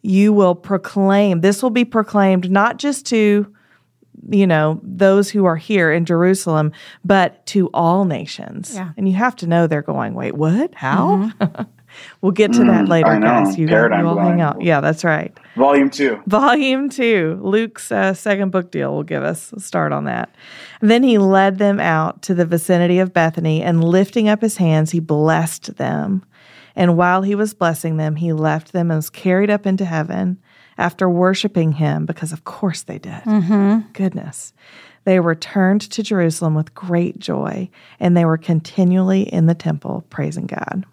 [0.00, 3.54] you will proclaim, this will be proclaimed not just to,
[4.30, 6.72] you know, those who are here in Jerusalem,
[7.04, 8.74] but to all nations.
[8.74, 8.92] Yeah.
[8.96, 10.74] And you have to know they're going, wait, what?
[10.74, 11.30] How?
[12.20, 13.44] we'll get to that later, I know.
[13.44, 13.58] guys.
[13.58, 14.62] You, Paradigm you will hang out.
[14.62, 15.36] Yeah, that's right.
[15.56, 16.22] Volume two.
[16.26, 20.34] Volume two, Luke's uh, second book deal will give us a start on that.
[20.80, 24.90] Then he led them out to the vicinity of Bethany, and lifting up his hands,
[24.90, 26.24] he blessed them.
[26.76, 30.38] And while he was blessing them, he left them and was carried up into heaven
[30.78, 33.22] after worshiping him, because of course they did.
[33.24, 33.90] Mm-hmm.
[33.92, 34.52] Goodness.
[35.04, 40.46] They returned to Jerusalem with great joy, and they were continually in the temple praising
[40.46, 40.84] God.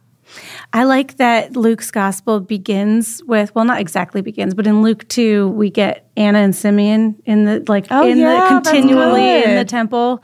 [0.74, 5.50] I like that Luke's gospel begins with well, not exactly begins, but in Luke two,
[5.50, 9.66] we get Anna and Simeon in the like Oh, in yeah, the continually in the
[9.66, 10.24] temple,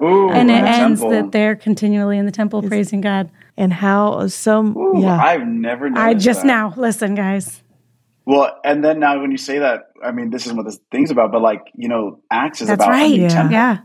[0.00, 1.10] Ooh, and it the ends temple.
[1.22, 3.30] that they're continually in the temple praising God.
[3.56, 5.20] And how so, Ooh, yeah.
[5.22, 5.90] I've never.
[5.90, 6.46] Noticed I just that.
[6.46, 7.62] now listen, guys.
[8.24, 11.10] Well, and then now when you say that, I mean, this isn't what this thing's
[11.10, 11.32] about.
[11.32, 13.10] But like, you know, Acts is That's about a right.
[13.10, 13.28] new Yeah.
[13.28, 13.78] temple Yeah.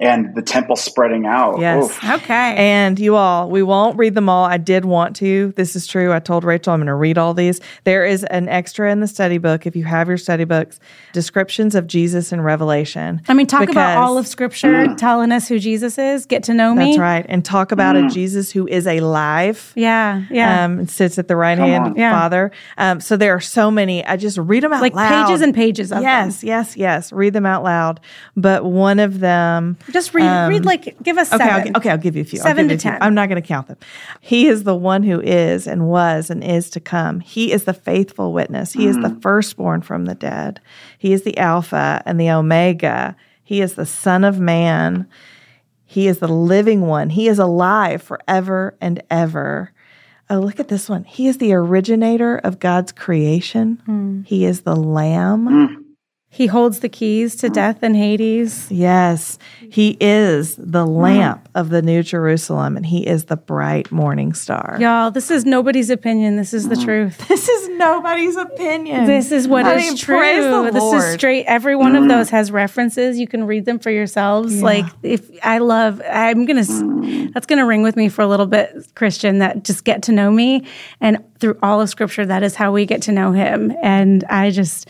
[0.00, 1.60] And the temple spreading out.
[1.60, 1.84] Yes.
[1.84, 2.04] Oof.
[2.04, 2.54] Okay.
[2.56, 4.44] And you all, we won't read them all.
[4.46, 5.52] I did want to.
[5.56, 6.12] This is true.
[6.12, 7.60] I told Rachel I'm going to read all these.
[7.84, 10.80] There is an extra in the study book, if you have your study books,
[11.12, 13.20] descriptions of Jesus in Revelation.
[13.28, 16.24] I mean, talk about all of Scripture telling us who Jesus is.
[16.24, 16.86] Get to know me.
[16.86, 17.26] That's right.
[17.28, 19.72] And talk about a Jesus who is alive.
[19.76, 20.22] Yeah.
[20.30, 20.64] Yeah.
[20.64, 21.90] Um, and sits at the right Come hand on.
[21.92, 22.18] of Yeah.
[22.18, 22.52] Father.
[22.78, 24.04] Um, so there are so many.
[24.06, 25.26] I just read them out like loud.
[25.26, 26.02] pages and pages of them.
[26.04, 27.12] Yes, yes, yes.
[27.12, 28.00] Read them out loud.
[28.36, 30.26] But one of them Just read.
[30.26, 31.74] Um, read like give us Okay, seven.
[31.74, 32.38] I'll, okay, I'll give you a few.
[32.38, 32.90] I'll Seven to a few.
[32.90, 33.02] 10.
[33.02, 33.78] I'm not going to count them.
[34.20, 37.20] He is the one who is and was and is to come.
[37.20, 38.72] He is the faithful witness.
[38.72, 39.20] He is the mm-hmm.
[39.20, 40.60] firstborn from the dead.
[40.98, 43.16] He is the Alpha and the Omega.
[43.42, 45.08] He is the Son of Man.
[45.86, 47.10] He is the living one.
[47.10, 49.72] He is alive forever and ever.
[50.30, 51.02] Oh, look at this one.
[51.02, 53.82] He is the originator of God's creation.
[53.84, 54.22] Hmm.
[54.22, 55.48] He is the Lamb.
[55.48, 55.84] Mm.
[56.32, 58.70] He holds the keys to death and Hades.
[58.70, 59.36] Yes,
[59.68, 64.76] he is the lamp of the New Jerusalem, and he is the bright morning star.
[64.78, 66.36] Y'all, this is nobody's opinion.
[66.36, 66.84] This is the mm.
[66.84, 67.26] truth.
[67.40, 69.06] This is nobody's opinion.
[69.06, 70.70] This is what is I mean, true.
[70.70, 71.02] this Lord.
[71.02, 71.46] is straight.
[71.46, 72.08] Every one of mm.
[72.08, 73.18] those has references.
[73.18, 74.62] You can read them for yourselves.
[74.62, 76.60] Like if I love, I'm gonna.
[76.60, 77.32] Mm.
[77.32, 79.38] That's gonna ring with me for a little bit, Christian.
[79.38, 80.66] That just get to know me,
[81.00, 83.72] and through all of Scripture, that is how we get to know Him.
[83.82, 84.88] And I just,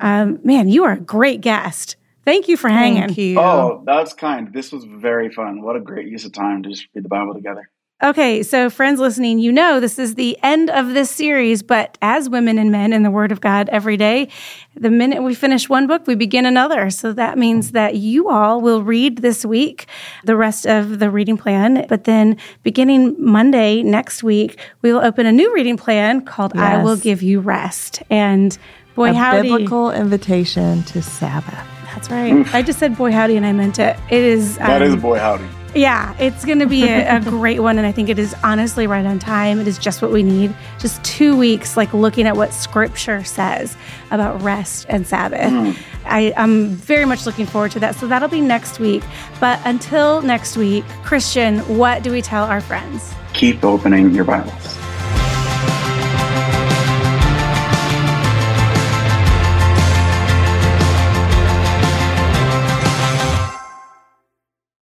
[0.00, 1.96] um, man, you are a great guest.
[2.24, 3.02] Thank you for hanging.
[3.02, 3.38] Thank you.
[3.38, 4.52] Oh, that's kind.
[4.52, 5.62] This was very fun.
[5.62, 7.70] What a great use of time to just read the Bible together.
[8.02, 12.28] Okay, so friends listening, you know this is the end of this series, but as
[12.28, 14.28] women and men in the Word of God every day,
[14.74, 16.90] the minute we finish one book, we begin another.
[16.90, 19.86] So that means that you all will read this week
[20.24, 25.24] the rest of the reading plan, but then beginning Monday next week, we will open
[25.24, 28.02] a new reading plan called I Will Give You Rest.
[28.10, 28.58] And
[28.94, 29.48] boy, a howdy.
[29.48, 31.66] biblical invitation to Sabbath.
[31.94, 32.54] That's right.
[32.54, 33.98] I just said boy, howdy, and I meant it.
[34.10, 34.58] It is.
[34.58, 35.48] That um, is boy howdy.
[35.76, 37.78] Yeah, it's going to be a, a great one.
[37.78, 39.60] And I think it is honestly right on time.
[39.60, 40.54] It is just what we need.
[40.78, 43.76] Just two weeks, like looking at what scripture says
[44.10, 45.50] about rest and Sabbath.
[45.50, 45.82] Hmm.
[46.06, 47.96] I, I'm very much looking forward to that.
[47.96, 49.02] So that'll be next week.
[49.40, 53.12] But until next week, Christian, what do we tell our friends?
[53.32, 54.85] Keep opening your Bibles.